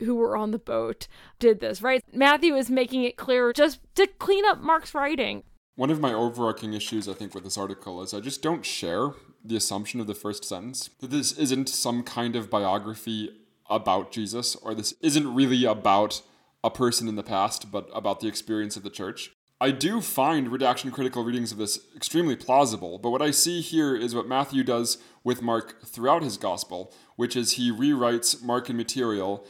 who 0.00 0.14
were 0.14 0.36
on 0.36 0.50
the 0.50 0.58
boat 0.58 1.08
did 1.38 1.60
this 1.60 1.80
right? 1.80 2.04
Matthew 2.12 2.54
is 2.54 2.68
making 2.68 3.04
it 3.04 3.16
clear 3.16 3.54
just 3.54 3.80
to 3.94 4.06
clean 4.06 4.44
up 4.44 4.60
mark's 4.60 4.94
writing. 4.94 5.44
One 5.76 5.90
of 5.90 6.00
my 6.00 6.12
overarching 6.12 6.74
issues 6.74 7.08
i 7.08 7.14
think 7.14 7.34
with 7.34 7.44
this 7.44 7.56
article 7.56 8.02
is 8.02 8.12
i 8.12 8.20
just 8.20 8.42
don't 8.42 8.66
share 8.66 9.12
the 9.44 9.56
assumption 9.56 10.00
of 10.00 10.06
the 10.06 10.14
first 10.14 10.44
sentence 10.44 10.90
that 11.00 11.10
this 11.10 11.32
isn't 11.32 11.68
some 11.68 12.02
kind 12.02 12.36
of 12.36 12.50
biography 12.50 13.30
about 13.68 14.12
Jesus, 14.12 14.54
or 14.56 14.74
this 14.74 14.94
isn't 15.00 15.34
really 15.34 15.64
about 15.64 16.22
a 16.64 16.70
person 16.70 17.08
in 17.08 17.16
the 17.16 17.22
past, 17.22 17.72
but 17.72 17.88
about 17.94 18.20
the 18.20 18.28
experience 18.28 18.76
of 18.76 18.82
the 18.82 18.90
church. 18.90 19.30
I 19.60 19.70
do 19.70 20.00
find 20.00 20.48
redaction 20.48 20.90
critical 20.90 21.22
readings 21.22 21.52
of 21.52 21.58
this 21.58 21.78
extremely 21.94 22.34
plausible, 22.34 22.98
but 22.98 23.10
what 23.10 23.22
I 23.22 23.30
see 23.30 23.60
here 23.60 23.94
is 23.94 24.14
what 24.14 24.26
Matthew 24.26 24.64
does 24.64 24.98
with 25.22 25.40
Mark 25.40 25.84
throughout 25.84 26.24
his 26.24 26.36
gospel, 26.36 26.92
which 27.14 27.36
is 27.36 27.52
he 27.52 27.70
rewrites 27.70 28.42
Markan 28.42 28.74
material 28.74 29.46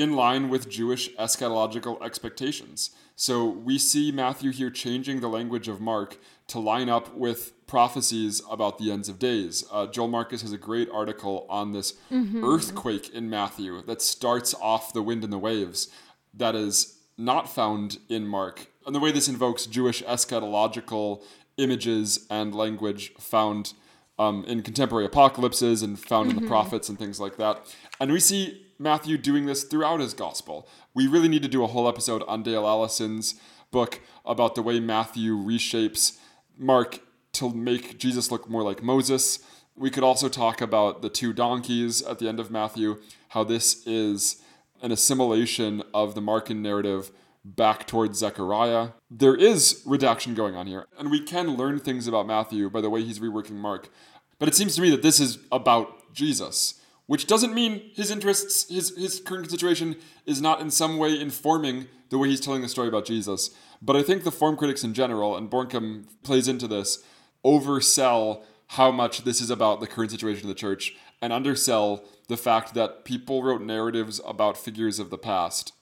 in 0.00 0.16
line 0.16 0.48
with 0.48 0.70
Jewish 0.70 1.14
eschatological 1.16 2.02
expectations. 2.02 2.88
So 3.16 3.46
we 3.46 3.76
see 3.76 4.10
Matthew 4.10 4.50
here 4.50 4.70
changing 4.70 5.20
the 5.20 5.28
language 5.28 5.68
of 5.68 5.78
Mark 5.78 6.16
to 6.46 6.58
line 6.58 6.88
up 6.88 7.14
with 7.14 7.52
prophecies 7.66 8.40
about 8.50 8.78
the 8.78 8.90
ends 8.90 9.10
of 9.10 9.18
days. 9.18 9.62
Uh, 9.70 9.86
Joel 9.86 10.08
Marcus 10.08 10.40
has 10.40 10.52
a 10.52 10.58
great 10.58 10.88
article 10.90 11.46
on 11.50 11.72
this 11.72 11.92
mm-hmm. 12.10 12.42
earthquake 12.42 13.10
in 13.10 13.28
Matthew 13.28 13.82
that 13.82 14.00
starts 14.00 14.54
off 14.54 14.94
the 14.94 15.02
wind 15.02 15.22
and 15.22 15.30
the 15.30 15.38
waves 15.38 15.88
that 16.32 16.54
is 16.54 16.96
not 17.18 17.46
found 17.46 17.98
in 18.08 18.26
Mark. 18.26 18.68
And 18.86 18.94
the 18.94 19.00
way 19.00 19.12
this 19.12 19.28
invokes 19.28 19.66
Jewish 19.66 20.02
eschatological 20.04 21.22
images 21.58 22.26
and 22.30 22.54
language 22.54 23.12
found 23.18 23.74
um, 24.18 24.46
in 24.46 24.62
contemporary 24.62 25.04
apocalypses 25.04 25.82
and 25.82 26.00
found 26.00 26.30
mm-hmm. 26.30 26.30
in 26.30 26.36
the 26.36 26.40
mm-hmm. 26.40 26.48
prophets 26.48 26.88
and 26.88 26.98
things 26.98 27.20
like 27.20 27.36
that. 27.36 27.66
And 28.00 28.10
we 28.10 28.20
see 28.20 28.66
Matthew 28.80 29.18
doing 29.18 29.44
this 29.44 29.62
throughout 29.62 30.00
his 30.00 30.14
gospel. 30.14 30.66
We 30.94 31.06
really 31.06 31.28
need 31.28 31.42
to 31.42 31.48
do 31.48 31.62
a 31.62 31.66
whole 31.66 31.86
episode 31.86 32.24
on 32.26 32.42
Dale 32.42 32.66
Allison's 32.66 33.34
book 33.70 34.00
about 34.24 34.54
the 34.54 34.62
way 34.62 34.80
Matthew 34.80 35.36
reshapes 35.36 36.18
Mark 36.56 37.00
to 37.32 37.50
make 37.50 37.98
Jesus 37.98 38.30
look 38.30 38.48
more 38.48 38.62
like 38.62 38.82
Moses. 38.82 39.40
We 39.76 39.90
could 39.90 40.02
also 40.02 40.30
talk 40.30 40.62
about 40.62 41.02
the 41.02 41.10
two 41.10 41.34
donkeys 41.34 42.00
at 42.00 42.20
the 42.20 42.28
end 42.28 42.40
of 42.40 42.50
Matthew, 42.50 42.96
how 43.28 43.44
this 43.44 43.86
is 43.86 44.42
an 44.80 44.92
assimilation 44.92 45.82
of 45.92 46.14
the 46.14 46.22
Markan 46.22 46.62
narrative 46.62 47.10
back 47.44 47.86
towards 47.86 48.18
Zechariah. 48.18 48.88
There 49.10 49.36
is 49.36 49.82
redaction 49.84 50.34
going 50.34 50.56
on 50.56 50.66
here, 50.66 50.86
and 50.98 51.10
we 51.10 51.20
can 51.20 51.54
learn 51.54 51.80
things 51.80 52.06
about 52.06 52.26
Matthew 52.26 52.70
by 52.70 52.80
the 52.80 52.88
way 52.88 53.02
he's 53.02 53.18
reworking 53.18 53.56
Mark. 53.56 53.90
But 54.38 54.48
it 54.48 54.54
seems 54.54 54.74
to 54.76 54.80
me 54.80 54.88
that 54.88 55.02
this 55.02 55.20
is 55.20 55.38
about 55.52 56.14
Jesus, 56.14 56.79
which 57.10 57.26
doesn't 57.26 57.52
mean 57.52 57.90
his 57.92 58.08
interests, 58.08 58.68
his, 58.72 58.96
his 58.96 59.18
current 59.18 59.50
situation 59.50 59.96
is 60.26 60.40
not 60.40 60.60
in 60.60 60.70
some 60.70 60.96
way 60.96 61.20
informing 61.20 61.88
the 62.08 62.16
way 62.16 62.28
he's 62.28 62.38
telling 62.38 62.62
the 62.62 62.68
story 62.68 62.86
about 62.86 63.04
Jesus. 63.04 63.50
But 63.82 63.96
I 63.96 64.04
think 64.04 64.22
the 64.22 64.30
form 64.30 64.56
critics 64.56 64.84
in 64.84 64.94
general, 64.94 65.36
and 65.36 65.50
Bornkamm 65.50 66.06
plays 66.22 66.46
into 66.46 66.68
this, 66.68 67.02
oversell 67.44 68.44
how 68.68 68.92
much 68.92 69.24
this 69.24 69.40
is 69.40 69.50
about 69.50 69.80
the 69.80 69.88
current 69.88 70.12
situation 70.12 70.44
of 70.44 70.48
the 70.50 70.54
church 70.54 70.94
and 71.20 71.32
undersell 71.32 72.04
the 72.28 72.36
fact 72.36 72.74
that 72.74 73.04
people 73.04 73.42
wrote 73.42 73.60
narratives 73.60 74.20
about 74.24 74.56
figures 74.56 75.00
of 75.00 75.10
the 75.10 75.18
past 75.18 75.72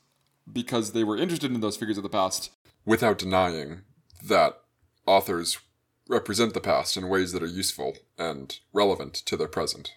because 0.50 0.92
they 0.92 1.04
were 1.04 1.18
interested 1.18 1.52
in 1.52 1.60
those 1.60 1.76
figures 1.76 1.98
of 1.98 2.02
the 2.04 2.08
past 2.08 2.52
without 2.86 3.18
denying 3.18 3.82
that 4.24 4.62
authors 5.04 5.58
represent 6.08 6.54
the 6.54 6.60
past 6.60 6.96
in 6.96 7.06
ways 7.06 7.32
that 7.32 7.42
are 7.42 7.46
useful 7.46 7.98
and 8.16 8.60
relevant 8.72 9.12
to 9.12 9.36
their 9.36 9.46
present. 9.46 9.92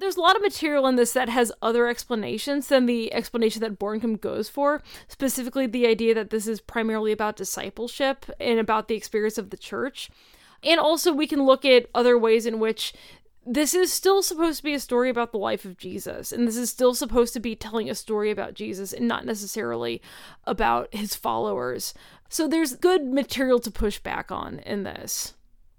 There's 0.00 0.16
a 0.16 0.20
lot 0.20 0.36
of 0.36 0.42
material 0.42 0.86
in 0.86 0.94
this 0.94 1.12
that 1.12 1.28
has 1.28 1.50
other 1.60 1.88
explanations 1.88 2.68
than 2.68 2.86
the 2.86 3.12
explanation 3.12 3.60
that 3.62 3.80
Bornkamm 3.80 4.20
goes 4.20 4.48
for, 4.48 4.80
specifically 5.08 5.66
the 5.66 5.88
idea 5.88 6.14
that 6.14 6.30
this 6.30 6.46
is 6.46 6.60
primarily 6.60 7.10
about 7.10 7.36
discipleship 7.36 8.26
and 8.38 8.60
about 8.60 8.86
the 8.86 8.94
experience 8.94 9.38
of 9.38 9.50
the 9.50 9.56
church. 9.56 10.08
And 10.62 10.78
also, 10.78 11.12
we 11.12 11.26
can 11.26 11.44
look 11.44 11.64
at 11.64 11.88
other 11.94 12.16
ways 12.16 12.46
in 12.46 12.60
which 12.60 12.92
this 13.44 13.74
is 13.74 13.92
still 13.92 14.22
supposed 14.22 14.58
to 14.58 14.64
be 14.64 14.74
a 14.74 14.80
story 14.80 15.08
about 15.08 15.32
the 15.32 15.38
life 15.38 15.64
of 15.64 15.78
Jesus, 15.78 16.32
and 16.32 16.46
this 16.46 16.56
is 16.56 16.70
still 16.70 16.94
supposed 16.94 17.32
to 17.32 17.40
be 17.40 17.56
telling 17.56 17.88
a 17.88 17.94
story 17.94 18.30
about 18.30 18.54
Jesus 18.54 18.92
and 18.92 19.08
not 19.08 19.24
necessarily 19.24 20.02
about 20.44 20.94
his 20.94 21.16
followers. 21.16 21.94
So 22.28 22.46
there's 22.46 22.76
good 22.76 23.06
material 23.06 23.58
to 23.60 23.70
push 23.70 23.98
back 23.98 24.30
on 24.30 24.58
in 24.60 24.82
this. 24.82 25.34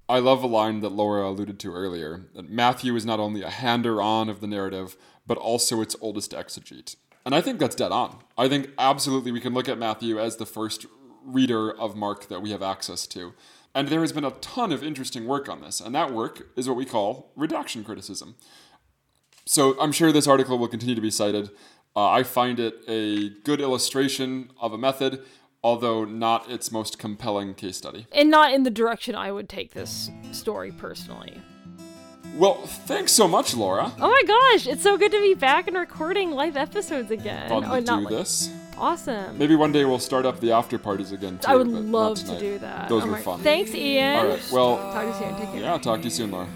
I 0.10 0.18
love 0.18 0.42
a 0.42 0.48
line 0.48 0.80
that 0.80 0.90
Laura 0.90 1.30
alluded 1.30 1.60
to 1.60 1.74
earlier 1.74 2.26
that 2.34 2.50
Matthew 2.50 2.96
is 2.96 3.06
not 3.06 3.20
only 3.20 3.44
a 3.44 3.50
hander 3.52 4.02
on 4.02 4.28
of 4.28 4.42
the 4.42 4.48
narrative, 4.48 4.98
but 5.28 5.38
also 5.38 5.82
its 5.82 5.96
oldest 6.02 6.32
exegete. 6.32 6.96
And 7.24 7.36
I 7.36 7.42
think 7.42 7.60
that's 7.60 7.76
dead 7.76 7.92
on. 7.92 8.18
I 8.36 8.50
think 8.50 8.72
absolutely 8.80 9.32
we 9.32 9.40
can 9.40 9.54
look 9.54 9.70
at 9.70 9.78
Matthew 9.78 10.20
as 10.20 10.38
the 10.38 10.48
first 10.48 10.88
reader 11.24 11.72
of 11.72 11.96
Mark 11.96 12.28
that 12.28 12.42
we 12.42 12.50
have 12.50 12.64
access 12.64 13.06
to. 13.08 13.36
And 13.76 13.90
there 13.90 14.02
has 14.02 14.12
been 14.12 14.26
a 14.26 14.32
ton 14.32 14.72
of 14.72 14.84
interesting 14.84 15.28
work 15.28 15.48
on 15.48 15.62
this, 15.62 15.80
and 15.80 15.94
that 15.94 16.12
work 16.12 16.48
is 16.56 16.68
what 16.68 16.76
we 16.76 16.86
call 16.86 17.32
redaction 17.36 17.84
criticism. 17.84 18.34
So 19.46 19.80
I'm 19.80 19.92
sure 19.92 20.12
this 20.12 20.28
article 20.28 20.58
will 20.58 20.68
continue 20.68 20.96
to 20.96 21.02
be 21.02 21.12
cited. 21.12 21.52
Uh, 21.96 22.10
I 22.10 22.24
find 22.24 22.60
it 22.60 22.84
a 22.88 23.30
good 23.44 23.62
illustration 23.62 24.52
of 24.60 24.74
a 24.74 24.78
method, 24.78 25.22
although 25.64 26.06
not 26.06 26.50
its 26.50 26.72
most 26.72 27.00
compelling 27.00 27.54
case 27.54 27.78
study. 27.78 28.08
And 28.12 28.30
not 28.30 28.54
in 28.54 28.64
the 28.64 28.70
direction 28.70 29.16
I 29.16 29.32
would 29.32 29.50
take 29.50 29.74
this 29.74 30.10
story 30.32 30.72
personally. 30.72 31.42
Well, 32.36 32.56
thanks 32.66 33.12
so 33.12 33.28
much, 33.28 33.54
Laura. 33.56 33.92
Oh 34.00 34.10
my 34.10 34.24
gosh, 34.26 34.68
it's 34.68 34.84
so 34.84 34.98
good 34.98 35.12
to 35.12 35.20
be 35.20 35.34
back 35.34 35.68
and 35.68 35.76
recording 35.76 36.32
live 36.32 36.56
episodes 36.56 37.12
again. 37.12 37.50
Fun 37.50 37.66
oh, 37.66 37.80
to 37.80 38.10
do 38.10 38.16
this. 38.16 38.52
Awesome. 38.78 39.38
Maybe 39.38 39.56
one 39.56 39.74
day 39.74 39.84
we'll 39.84 40.00
start 40.00 40.26
up 40.26 40.40
the 40.40 40.54
after 40.54 40.80
parties 40.80 41.12
again 41.12 41.38
too. 41.40 41.48
I 41.50 41.56
would 41.56 41.68
love 41.68 42.24
to 42.26 42.40
do 42.40 42.58
that. 42.60 42.88
Those 42.88 43.06
were 43.06 43.18
fun. 43.18 43.42
Thanks, 43.42 43.76
Ian. 43.76 44.20
All 44.20 44.28
right. 44.28 44.50
Well, 44.54 44.78
Talk 44.78 45.02
to 45.02 45.08
you 45.08 45.14
soon. 45.14 45.36
Take 45.36 45.52
care. 45.52 45.62
yeah, 45.62 45.78
talk 45.80 46.00
to 46.00 46.04
you 46.06 46.10
soon, 46.10 46.32
Laura. 46.32 46.48